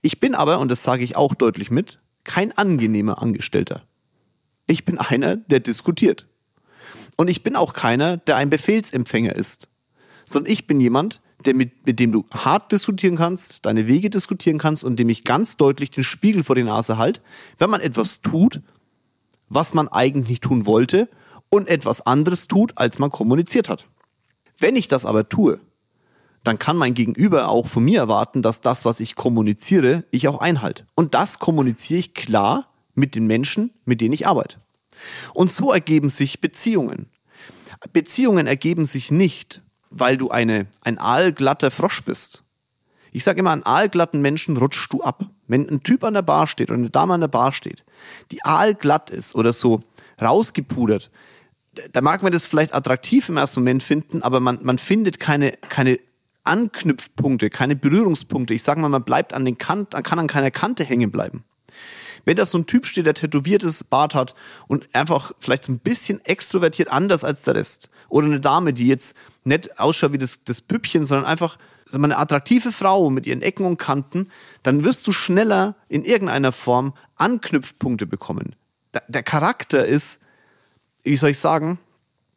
Ich 0.00 0.20
bin 0.20 0.34
aber, 0.34 0.58
und 0.60 0.70
das 0.70 0.82
sage 0.82 1.04
ich 1.04 1.16
auch 1.16 1.34
deutlich 1.34 1.70
mit, 1.70 2.00
kein 2.24 2.52
angenehmer 2.52 3.20
Angestellter. 3.20 3.82
Ich 4.66 4.84
bin 4.84 4.98
einer, 4.98 5.36
der 5.36 5.60
diskutiert. 5.60 6.26
Und 7.16 7.28
ich 7.28 7.42
bin 7.42 7.56
auch 7.56 7.74
keiner, 7.74 8.16
der 8.16 8.36
ein 8.36 8.50
Befehlsempfänger 8.50 9.34
ist. 9.34 9.68
Sondern 10.24 10.52
ich 10.52 10.66
bin 10.66 10.80
jemand, 10.80 11.20
der 11.44 11.54
mit, 11.54 11.86
mit 11.86 11.98
dem 11.98 12.12
du 12.12 12.24
hart 12.32 12.72
diskutieren 12.72 13.16
kannst, 13.16 13.66
deine 13.66 13.86
Wege 13.88 14.10
diskutieren 14.10 14.58
kannst 14.58 14.84
und 14.84 14.96
dem 14.96 15.08
ich 15.08 15.24
ganz 15.24 15.56
deutlich 15.56 15.90
den 15.90 16.04
Spiegel 16.04 16.44
vor 16.44 16.54
die 16.54 16.62
Nase 16.62 16.96
halt, 16.96 17.20
wenn 17.58 17.70
man 17.70 17.80
etwas 17.80 18.22
tut, 18.22 18.62
was 19.54 19.74
man 19.74 19.88
eigentlich 19.88 20.40
tun 20.40 20.66
wollte 20.66 21.08
und 21.50 21.68
etwas 21.68 22.04
anderes 22.06 22.48
tut, 22.48 22.72
als 22.76 22.98
man 22.98 23.10
kommuniziert 23.10 23.68
hat. 23.68 23.86
Wenn 24.58 24.76
ich 24.76 24.88
das 24.88 25.04
aber 25.04 25.28
tue, 25.28 25.60
dann 26.44 26.58
kann 26.58 26.76
mein 26.76 26.94
Gegenüber 26.94 27.48
auch 27.48 27.66
von 27.66 27.84
mir 27.84 28.00
erwarten, 28.00 28.42
dass 28.42 28.60
das, 28.60 28.84
was 28.84 29.00
ich 29.00 29.14
kommuniziere, 29.14 30.04
ich 30.10 30.28
auch 30.28 30.40
einhalte. 30.40 30.86
Und 30.94 31.14
das 31.14 31.38
kommuniziere 31.38 32.00
ich 32.00 32.14
klar 32.14 32.66
mit 32.94 33.14
den 33.14 33.26
Menschen, 33.26 33.70
mit 33.84 34.00
denen 34.00 34.14
ich 34.14 34.26
arbeite. 34.26 34.58
Und 35.34 35.50
so 35.50 35.72
ergeben 35.72 36.08
sich 36.08 36.40
Beziehungen. 36.40 37.10
Beziehungen 37.92 38.46
ergeben 38.46 38.84
sich 38.84 39.10
nicht, 39.10 39.62
weil 39.90 40.16
du 40.16 40.30
eine, 40.30 40.66
ein 40.80 40.98
aalglatter 40.98 41.70
Frosch 41.70 42.02
bist. 42.02 42.44
Ich 43.12 43.24
sage 43.24 43.40
immer, 43.40 43.50
an 43.50 43.62
aalglatten 43.62 44.20
Menschen 44.20 44.56
rutschst 44.56 44.92
du 44.92 45.02
ab. 45.02 45.26
Wenn 45.46 45.68
ein 45.68 45.82
Typ 45.82 46.02
an 46.02 46.14
der 46.14 46.22
Bar 46.22 46.46
steht 46.46 46.70
oder 46.70 46.78
eine 46.78 46.90
Dame 46.90 47.14
an 47.14 47.20
der 47.20 47.28
Bar 47.28 47.52
steht, 47.52 47.84
die 48.30 48.42
aalglatt 48.42 49.10
ist 49.10 49.34
oder 49.34 49.52
so 49.52 49.82
rausgepudert, 50.20 51.10
da 51.92 52.00
mag 52.00 52.22
man 52.22 52.32
das 52.32 52.46
vielleicht 52.46 52.74
attraktiv 52.74 53.28
im 53.28 53.36
ersten 53.36 53.60
Moment 53.60 53.82
finden, 53.82 54.22
aber 54.22 54.40
man, 54.40 54.58
man 54.62 54.78
findet 54.78 55.20
keine, 55.20 55.52
keine 55.52 55.98
Anknüpfpunkte, 56.44 57.50
keine 57.50 57.76
Berührungspunkte. 57.76 58.54
Ich 58.54 58.62
sage 58.62 58.80
mal, 58.80 58.88
man 58.88 59.04
bleibt 59.04 59.32
an 59.32 59.44
den 59.44 59.58
Kanten, 59.58 60.02
kann 60.02 60.18
an 60.18 60.26
keiner 60.26 60.50
Kante 60.50 60.84
hängen 60.84 61.10
bleiben. 61.10 61.44
Wenn 62.24 62.36
da 62.36 62.46
so 62.46 62.58
ein 62.58 62.66
Typ 62.66 62.86
steht, 62.86 63.06
der 63.06 63.14
tätowiertes 63.14 63.84
Bart 63.84 64.14
hat 64.14 64.34
und 64.68 64.94
einfach 64.94 65.32
vielleicht 65.38 65.68
ein 65.68 65.78
bisschen 65.78 66.24
extrovertiert 66.24 66.88
anders 66.88 67.24
als 67.24 67.42
der 67.42 67.56
Rest. 67.56 67.90
Oder 68.08 68.26
eine 68.26 68.40
Dame, 68.40 68.72
die 68.72 68.86
jetzt 68.86 69.16
nicht 69.44 69.80
ausschaut 69.80 70.12
wie 70.12 70.18
das, 70.18 70.44
das 70.44 70.60
Püppchen, 70.60 71.04
sondern 71.04 71.26
einfach 71.26 71.58
eine 71.94 72.18
attraktive 72.18 72.72
Frau 72.72 73.10
mit 73.10 73.26
ihren 73.26 73.42
Ecken 73.42 73.66
und 73.66 73.78
Kanten, 73.78 74.30
dann 74.62 74.84
wirst 74.84 75.06
du 75.06 75.12
schneller 75.12 75.76
in 75.88 76.04
irgendeiner 76.04 76.52
Form 76.52 76.94
Anknüpfpunkte 77.16 78.06
bekommen. 78.06 78.54
Der 79.08 79.22
Charakter 79.22 79.86
ist, 79.86 80.20
wie 81.02 81.16
soll 81.16 81.30
ich 81.30 81.38
sagen, 81.38 81.78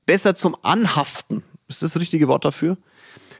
besser 0.05 0.35
zum 0.35 0.55
Anhaften. 0.61 1.43
Ist 1.67 1.81
das 1.81 1.93
das 1.93 2.01
richtige 2.01 2.27
Wort 2.27 2.45
dafür? 2.45 2.77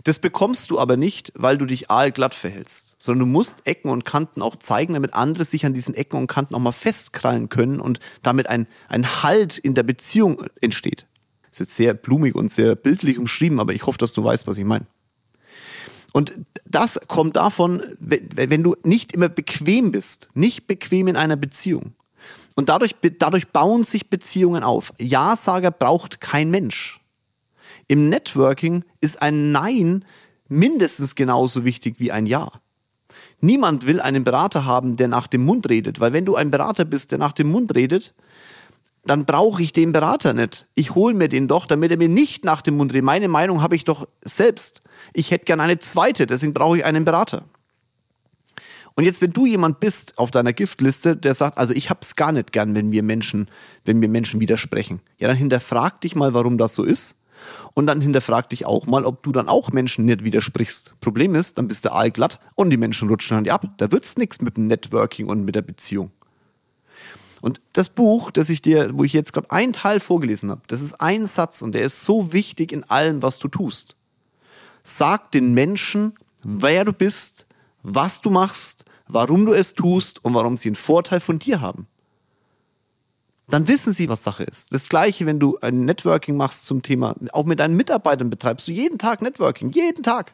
Das 0.03 0.19
bekommst 0.19 0.69
du 0.69 0.79
aber 0.79 0.97
nicht, 0.97 1.31
weil 1.35 1.57
du 1.57 1.65
dich 1.65 1.89
aalglatt 1.89 2.35
verhältst, 2.35 2.95
sondern 2.99 3.27
du 3.27 3.33
musst 3.33 3.65
Ecken 3.65 3.89
und 3.89 4.05
Kanten 4.05 4.41
auch 4.43 4.55
zeigen, 4.57 4.93
damit 4.93 5.15
andere 5.15 5.45
sich 5.45 5.65
an 5.65 5.73
diesen 5.73 5.95
Ecken 5.95 6.17
und 6.17 6.27
Kanten 6.27 6.53
auch 6.53 6.59
mal 6.59 6.71
festkrallen 6.71 7.49
können 7.49 7.79
und 7.79 7.99
damit 8.21 8.47
ein, 8.47 8.67
ein 8.87 9.23
Halt 9.23 9.57
in 9.57 9.73
der 9.73 9.81
Beziehung 9.83 10.45
entsteht. 10.61 11.07
Ist 11.51 11.59
jetzt 11.59 11.75
sehr 11.75 11.93
blumig 11.93 12.35
und 12.35 12.49
sehr 12.49 12.75
bildlich 12.75 13.17
umschrieben, 13.17 13.59
aber 13.59 13.73
ich 13.73 13.87
hoffe, 13.87 13.97
dass 13.97 14.13
du 14.13 14.23
weißt, 14.23 14.45
was 14.45 14.57
ich 14.57 14.65
meine. 14.65 14.85
Und 16.15 16.31
das 16.63 16.97
kommt 17.09 17.35
davon, 17.35 17.83
wenn 17.99 18.63
du 18.63 18.77
nicht 18.83 19.11
immer 19.11 19.27
bequem 19.27 19.91
bist, 19.91 20.29
nicht 20.33 20.65
bequem 20.65 21.09
in 21.09 21.17
einer 21.17 21.35
Beziehung. 21.35 21.93
Und 22.55 22.69
dadurch, 22.69 22.95
dadurch 23.19 23.49
bauen 23.49 23.83
sich 23.83 24.09
Beziehungen 24.09 24.63
auf. 24.63 24.93
Ja-Sager 24.97 25.71
braucht 25.71 26.21
kein 26.21 26.51
Mensch. 26.51 27.01
Im 27.89 28.07
Networking 28.07 28.85
ist 29.01 29.21
ein 29.21 29.51
Nein 29.51 30.05
mindestens 30.47 31.15
genauso 31.15 31.65
wichtig 31.65 31.95
wie 31.97 32.13
ein 32.13 32.27
Ja. 32.27 32.49
Niemand 33.41 33.85
will 33.85 33.99
einen 33.99 34.23
Berater 34.23 34.63
haben, 34.63 34.95
der 34.95 35.09
nach 35.09 35.27
dem 35.27 35.43
Mund 35.43 35.69
redet, 35.69 35.99
weil 35.99 36.13
wenn 36.13 36.23
du 36.23 36.37
ein 36.37 36.49
Berater 36.49 36.85
bist, 36.85 37.11
der 37.11 37.17
nach 37.17 37.33
dem 37.33 37.51
Mund 37.51 37.75
redet, 37.75 38.13
dann 39.05 39.25
brauche 39.25 39.61
ich 39.61 39.71
den 39.71 39.91
Berater 39.91 40.33
nicht. 40.33 40.67
Ich 40.73 40.95
hole 40.95 41.13
mir 41.13 41.29
den 41.29 41.47
doch, 41.47 41.67
damit 41.67 41.91
er 41.91 41.97
mir 41.97 42.09
nicht 42.09 42.43
nach 42.43 42.61
dem 42.61 42.77
Mund 42.77 42.91
redet. 42.91 43.05
Meine 43.05 43.27
Meinung 43.27 43.61
habe 43.61 43.75
ich 43.75 43.83
doch 43.83 44.07
selbst. 44.21 44.81
Ich 45.13 45.31
hätte 45.31 45.45
gern 45.45 45.59
eine 45.59 45.79
zweite, 45.79 46.25
deswegen 46.25 46.53
brauche 46.53 46.77
ich 46.77 46.85
einen 46.85 47.05
Berater. 47.05 47.43
Und 48.95 49.03
jetzt, 49.03 49.21
wenn 49.21 49.33
du 49.33 49.45
jemand 49.45 49.79
bist 49.79 50.17
auf 50.17 50.31
deiner 50.31 50.53
Giftliste, 50.53 51.17
der 51.17 51.35
sagt, 51.35 51.57
also 51.57 51.73
ich 51.73 51.89
hab's 51.89 52.15
gar 52.15 52.31
nicht 52.31 52.51
gern, 52.51 52.73
wenn 52.73 52.89
mir 52.89 53.03
Menschen, 53.03 53.49
wenn 53.83 53.99
mir 53.99 54.07
Menschen 54.07 54.39
widersprechen, 54.39 55.01
ja, 55.17 55.27
dann 55.27 55.37
hinterfrag 55.37 56.01
dich 56.01 56.15
mal, 56.15 56.33
warum 56.33 56.57
das 56.57 56.73
so 56.73 56.83
ist 56.83 57.17
und 57.73 57.87
dann 57.87 58.01
hinterfrag 58.01 58.49
dich 58.49 58.65
auch 58.65 58.87
mal, 58.87 59.05
ob 59.05 59.21
du 59.21 59.31
dann 59.31 59.49
auch 59.49 59.71
Menschen 59.71 60.05
nicht 60.05 60.23
widersprichst. 60.23 60.95
Problem 61.01 61.35
ist, 61.35 61.57
dann 61.57 61.67
bist 61.67 61.85
du 61.85 61.91
aalglatt 61.91 62.39
und 62.55 62.69
die 62.69 62.77
Menschen 62.77 63.09
rutschen 63.09 63.37
an 63.37 63.43
dir 63.43 63.53
ab. 63.53 63.67
Da 63.77 63.91
wird's 63.91 64.17
nichts 64.17 64.41
mit 64.41 64.57
dem 64.57 64.67
Networking 64.67 65.27
und 65.27 65.43
mit 65.43 65.55
der 65.55 65.61
Beziehung. 65.61 66.11
Und 67.45 67.61
das 67.73 67.89
Buch, 67.89 68.31
das 68.31 68.49
ich 68.49 68.63
dir, 68.63 68.97
wo 68.97 69.03
ich 69.03 69.13
jetzt 69.13 69.31
gerade 69.31 69.51
einen 69.51 69.71
Teil 69.71 69.99
vorgelesen 69.99 70.49
habe, 70.49 70.63
das 70.65 70.81
ist 70.81 70.99
ein 70.99 71.27
Satz 71.27 71.61
und 71.61 71.73
der 71.73 71.83
ist 71.83 72.03
so 72.03 72.33
wichtig 72.33 72.71
in 72.71 72.83
allem, 72.85 73.21
was 73.21 73.37
du 73.37 73.47
tust. 73.47 73.95
Sag 74.81 75.31
den 75.31 75.53
Menschen, 75.53 76.15
wer 76.41 76.85
du 76.85 76.91
bist, 76.91 77.45
was 77.83 78.21
du 78.21 78.31
machst, 78.31 78.85
warum 79.07 79.45
du 79.45 79.53
es 79.53 79.75
tust 79.75 80.25
und 80.25 80.33
warum 80.33 80.57
sie 80.57 80.69
einen 80.69 80.75
Vorteil 80.75 81.19
von 81.19 81.37
dir 81.37 81.61
haben 81.61 81.85
dann 83.47 83.67
wissen 83.67 83.93
sie, 83.93 84.09
was 84.09 84.23
Sache 84.23 84.41
ist. 84.41 84.73
Das 84.73 84.89
gleiche, 84.89 85.27
wenn 85.27 85.39
du 85.39 85.59
ein 85.61 85.85
Networking 85.85 86.35
machst 86.35 86.65
zum 86.65 86.81
Thema, 86.81 87.15
auch 87.31 87.45
mit 87.45 87.59
deinen 87.59 87.77
Mitarbeitern 87.77 88.31
betreibst 88.31 88.67
du 88.67 88.71
jeden 88.71 88.97
Tag 88.97 89.21
Networking, 89.21 89.69
jeden 89.69 90.01
Tag. 90.01 90.33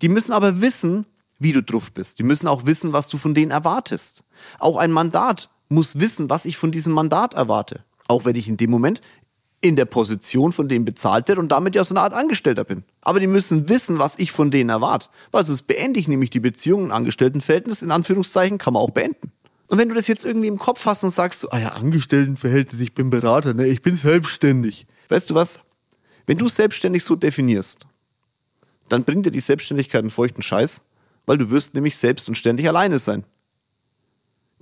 Die 0.00 0.08
müssen 0.08 0.32
aber 0.32 0.62
wissen, 0.62 1.04
wie 1.38 1.52
du 1.52 1.62
drauf 1.62 1.92
bist. 1.92 2.18
Die 2.18 2.22
müssen 2.22 2.48
auch 2.48 2.64
wissen, 2.64 2.94
was 2.94 3.08
du 3.08 3.18
von 3.18 3.34
denen 3.34 3.50
erwartest. 3.50 4.24
Auch 4.58 4.78
ein 4.78 4.92
Mandat 4.92 5.50
muss 5.68 5.98
wissen, 5.98 6.30
was 6.30 6.44
ich 6.44 6.56
von 6.56 6.72
diesem 6.72 6.92
Mandat 6.92 7.34
erwarte. 7.34 7.84
Auch 8.08 8.24
wenn 8.24 8.36
ich 8.36 8.48
in 8.48 8.56
dem 8.56 8.70
Moment 8.70 9.00
in 9.60 9.76
der 9.76 9.86
Position 9.86 10.52
von 10.52 10.68
denen 10.68 10.84
bezahlt 10.84 11.28
werde 11.28 11.40
und 11.40 11.48
damit 11.48 11.74
ja 11.74 11.82
so 11.82 11.94
eine 11.94 12.02
Art 12.02 12.12
Angestellter 12.12 12.64
bin. 12.64 12.84
Aber 13.00 13.20
die 13.20 13.26
müssen 13.26 13.68
wissen, 13.68 13.98
was 13.98 14.18
ich 14.18 14.30
von 14.30 14.50
denen 14.50 14.70
erwarte. 14.70 15.08
Weil 15.32 15.44
sonst 15.44 15.62
beende 15.62 15.98
ich 15.98 16.08
nämlich 16.08 16.30
die 16.30 16.40
Beziehung, 16.40 16.86
ein 16.86 16.92
Angestelltenverhältnis, 16.92 17.82
in 17.82 17.90
Anführungszeichen, 17.90 18.58
kann 18.58 18.74
man 18.74 18.82
auch 18.82 18.90
beenden. 18.90 19.32
Und 19.68 19.78
wenn 19.78 19.88
du 19.88 19.94
das 19.94 20.06
jetzt 20.06 20.24
irgendwie 20.24 20.46
im 20.46 20.58
Kopf 20.58 20.84
hast 20.86 21.02
und 21.02 21.10
sagst, 21.10 21.40
so, 21.40 21.50
ah 21.50 21.58
ja, 21.58 21.68
Angestelltenverhältnis, 21.70 22.80
ich 22.80 22.94
bin 22.94 23.10
Berater, 23.10 23.54
ne, 23.54 23.66
ich 23.66 23.82
bin 23.82 23.96
selbstständig. 23.96 24.86
Weißt 25.08 25.30
du 25.30 25.34
was? 25.34 25.60
Wenn 26.26 26.38
du 26.38 26.48
selbstständig 26.48 27.02
so 27.02 27.16
definierst, 27.16 27.86
dann 28.88 29.04
bringt 29.04 29.26
dir 29.26 29.32
die 29.32 29.40
Selbstständigkeit 29.40 30.00
einen 30.00 30.10
feuchten 30.10 30.42
Scheiß, 30.42 30.82
weil 31.24 31.38
du 31.38 31.50
wirst 31.50 31.74
nämlich 31.74 31.96
selbst 31.96 32.28
und 32.28 32.36
ständig 32.36 32.68
alleine 32.68 32.98
sein. 32.98 33.24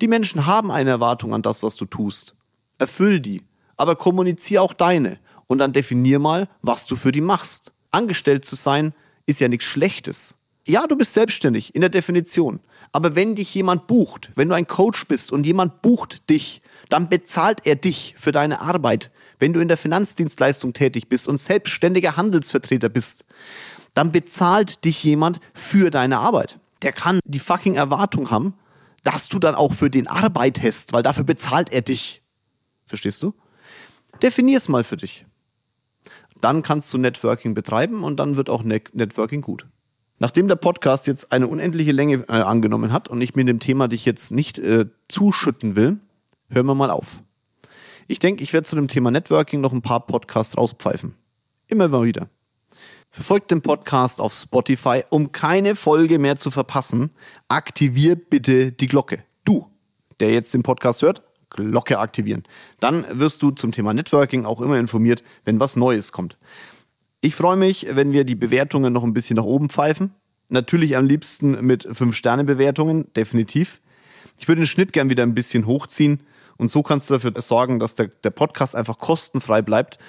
Die 0.01 0.09
Menschen 0.09 0.47
haben 0.47 0.71
eine 0.71 0.91
Erwartung 0.91 1.35
an 1.35 1.43
das, 1.43 1.63
was 1.63 1.77
du 1.77 1.85
tust. 1.87 2.35
Erfüll 2.79 3.21
die, 3.21 3.43
aber 3.77 3.97
kommunizier 3.97 4.63
auch 4.63 4.73
deine 4.73 5.19
und 5.47 5.59
dann 5.59 5.73
definier 5.73 6.19
mal, 6.19 6.49
was 6.63 6.87
du 6.87 6.97
für 6.97 7.13
die 7.13 7.21
machst. 7.21 7.73
Angestellt 7.91 8.45
zu 8.45 8.57
sein 8.57 8.93
ist 9.27 9.41
ja 9.41 9.49
nichts 9.49 9.67
Schlechtes. 9.67 10.37
Ja, 10.67 10.87
du 10.87 10.97
bist 10.97 11.13
selbstständig 11.13 11.75
in 11.75 11.81
der 11.81 11.91
Definition. 11.91 12.61
Aber 12.91 13.15
wenn 13.15 13.35
dich 13.35 13.55
jemand 13.55 13.87
bucht, 13.87 14.31
wenn 14.35 14.49
du 14.49 14.55
ein 14.55 14.67
Coach 14.67 15.07
bist 15.07 15.33
und 15.33 15.47
jemand 15.47 15.83
bucht 15.83 16.29
dich, 16.31 16.63
dann 16.89 17.09
bezahlt 17.09 17.67
er 17.67 17.77
dich 17.77 18.15
für 18.17 18.33
deine 18.33 18.61
Arbeit. 18.61 19.11
Wenn 19.39 19.53
du 19.53 19.61
in 19.61 19.69
der 19.69 19.77
Finanzdienstleistung 19.77 20.73
tätig 20.73 21.09
bist 21.09 21.29
und 21.29 21.39
selbstständiger 21.39 22.17
Handelsvertreter 22.17 22.89
bist, 22.89 23.25
dann 23.95 24.13
bezahlt 24.13 24.85
dich 24.85 25.03
jemand 25.05 25.41
für 25.55 25.91
deine 25.91 26.19
Arbeit. 26.19 26.59
Der 26.83 26.93
kann 26.93 27.21
die 27.25 27.39
fucking 27.39 27.75
Erwartung 27.75 28.31
haben, 28.31 28.55
dass 29.05 29.29
du 29.29 29.39
dann 29.39 29.55
auch 29.55 29.73
für 29.73 29.91
den 29.91 30.09
arbeitest, 30.09 30.93
weil 30.93 31.03
dafür 31.03 31.25
bezahlt 31.25 31.71
er 31.71 31.83
dich. 31.83 32.23
Verstehst 32.87 33.23
du? 33.23 33.35
Definier's 34.23 34.69
mal 34.69 34.85
für 34.85 34.97
dich. 34.97 35.27
Dann 36.41 36.63
kannst 36.63 36.93
du 36.93 36.99
Networking 36.99 37.55
betreiben 37.55 38.03
und 38.03 38.17
dann 38.17 38.37
wird 38.37 38.51
auch 38.51 38.63
Networking 38.65 39.41
gut. 39.41 39.67
Nachdem 40.19 40.49
der 40.49 40.57
Podcast 40.57 41.07
jetzt 41.07 41.33
eine 41.33 41.49
unendliche 41.49 41.93
Länge 41.93 42.25
äh, 42.29 42.33
angenommen 42.33 42.93
hat 42.93 43.09
und 43.09 43.21
ich 43.21 43.35
mir 43.35 43.45
dem 43.45 43.61
Thema 43.61 43.89
dich 43.89 44.05
jetzt 44.05 44.31
nicht 44.31 44.59
äh, 44.59 44.87
zuschütten 45.09 45.77
will, 45.77 45.99
hören 46.49 46.67
wir 46.67 46.75
mal 46.75 46.91
auf. 46.91 47.23
Ich 48.07 48.19
denke, 48.19 48.43
ich 48.43 48.53
werde 48.53 48.67
zu 48.67 48.77
dem 48.77 48.89
Thema 48.89 49.11
Networking 49.11 49.61
noch 49.61 49.73
ein 49.73 49.83
paar 49.83 50.07
Podcasts 50.07 50.57
rauspfeifen. 50.57 51.15
Immer 51.67 51.89
mal 51.89 52.05
wieder. 52.05 52.29
Verfolgt 53.15 53.53
den 53.53 53.63
Podcast 53.63 54.21
auf 54.21 54.35
Spotify, 54.35 55.05
um 55.09 55.31
keine 55.31 55.77
Folge 55.77 56.19
mehr 56.19 56.35
zu 56.35 56.51
verpassen. 56.51 57.11
Aktivier 57.47 58.17
bitte 58.17 58.73
die 58.73 58.89
Glocke. 58.89 59.23
Du, 59.45 59.71
der 60.19 60.33
jetzt 60.33 60.53
den 60.53 60.65
Podcast 60.65 61.01
hört, 61.03 61.23
Glocke 61.49 62.01
aktivieren. 62.01 62.43
Dann 62.81 63.07
wirst 63.09 63.41
du 63.41 63.53
zum 63.53 63.71
Thema 63.71 63.95
Networking 63.95 64.47
auch 64.47 64.61
immer 64.61 64.81
informiert, 64.81 65.23
wenn 65.45 65.61
was 65.61 65.77
Neues 65.77 66.11
kommt. 66.11 66.39
Ich 67.21 67.37
freue 67.37 67.57
mich, 67.57 67.87
wenn 67.89 68.11
wir 68.11 68.25
die 68.25 68.35
Bewertungen 68.35 68.93
noch 68.93 69.05
ein 69.05 69.15
bisschen 69.15 69.37
nach 69.37 69.45
oben 69.45 69.69
pfeifen. 69.69 70.13
Natürlich 70.49 70.97
am 70.97 71.07
liebsten 71.07 71.65
mit 71.65 71.87
5-Sterne-Bewertungen, 71.87 73.13
definitiv. 73.13 73.81
Ich 74.41 74.49
würde 74.49 74.63
den 74.63 74.67
Schnitt 74.67 74.93
gern 74.93 75.09
wieder 75.09 75.23
ein 75.23 75.37
bisschen 75.37 75.67
hochziehen 75.67 76.19
und 76.57 76.69
so 76.69 76.83
kannst 76.83 77.11
du 77.11 77.15
dafür 77.15 77.33
sorgen, 77.41 77.79
dass 77.79 77.95
der, 77.95 78.09
der 78.09 78.31
Podcast 78.31 78.75
einfach 78.75 78.99
kostenfrei 78.99 79.63
bleibt 79.63 80.01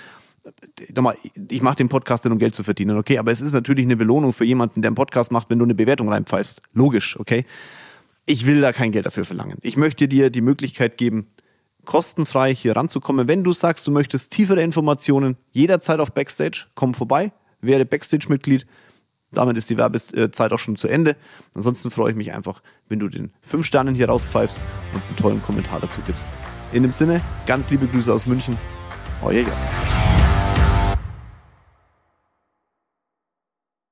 nochmal, 0.93 1.17
ich 1.49 1.61
mache 1.61 1.77
den 1.77 1.89
Podcast 1.89 2.25
nicht, 2.25 2.31
um 2.31 2.39
Geld 2.39 2.55
zu 2.55 2.63
verdienen, 2.63 2.97
okay? 2.97 3.17
Aber 3.17 3.31
es 3.31 3.41
ist 3.41 3.53
natürlich 3.53 3.85
eine 3.85 3.95
Belohnung 3.95 4.33
für 4.33 4.45
jemanden, 4.45 4.81
der 4.81 4.89
einen 4.89 4.95
Podcast 4.95 5.31
macht, 5.31 5.49
wenn 5.49 5.59
du 5.59 5.65
eine 5.65 5.75
Bewertung 5.75 6.09
reinpfeifst. 6.09 6.61
Logisch, 6.73 7.19
okay? 7.19 7.45
Ich 8.25 8.45
will 8.45 8.61
da 8.61 8.73
kein 8.73 8.91
Geld 8.91 9.05
dafür 9.05 9.25
verlangen. 9.25 9.57
Ich 9.61 9.77
möchte 9.77 10.07
dir 10.07 10.29
die 10.29 10.41
Möglichkeit 10.41 10.97
geben, 10.97 11.27
kostenfrei 11.85 12.53
hier 12.53 12.75
ranzukommen. 12.75 13.27
Wenn 13.27 13.43
du 13.43 13.53
sagst, 13.53 13.85
du 13.87 13.91
möchtest 13.91 14.31
tiefere 14.31 14.61
Informationen, 14.61 15.37
jederzeit 15.51 15.99
auf 15.99 16.11
Backstage, 16.11 16.65
komm 16.73 16.93
vorbei, 16.93 17.31
werde 17.61 17.85
Backstage-Mitglied. 17.85 18.65
Damit 19.31 19.57
ist 19.57 19.69
die 19.69 19.77
Werbezeit 19.77 20.53
auch 20.53 20.59
schon 20.59 20.75
zu 20.75 20.87
Ende. 20.87 21.15
Ansonsten 21.53 21.91
freue 21.91 22.11
ich 22.11 22.17
mich 22.17 22.33
einfach, 22.33 22.61
wenn 22.87 22.99
du 22.99 23.09
den 23.09 23.31
fünf 23.41 23.65
Sternen 23.65 23.93
hier 23.93 24.07
rauspfeifst 24.07 24.61
und 24.93 25.03
einen 25.03 25.17
tollen 25.17 25.41
Kommentar 25.41 25.79
dazu 25.79 26.01
gibst. 26.05 26.29
In 26.71 26.83
dem 26.83 26.91
Sinne, 26.91 27.21
ganz 27.45 27.69
liebe 27.69 27.87
Grüße 27.87 28.11
aus 28.13 28.25
München. 28.25 28.57
Euer 29.21 29.41
Jörg. 29.41 29.94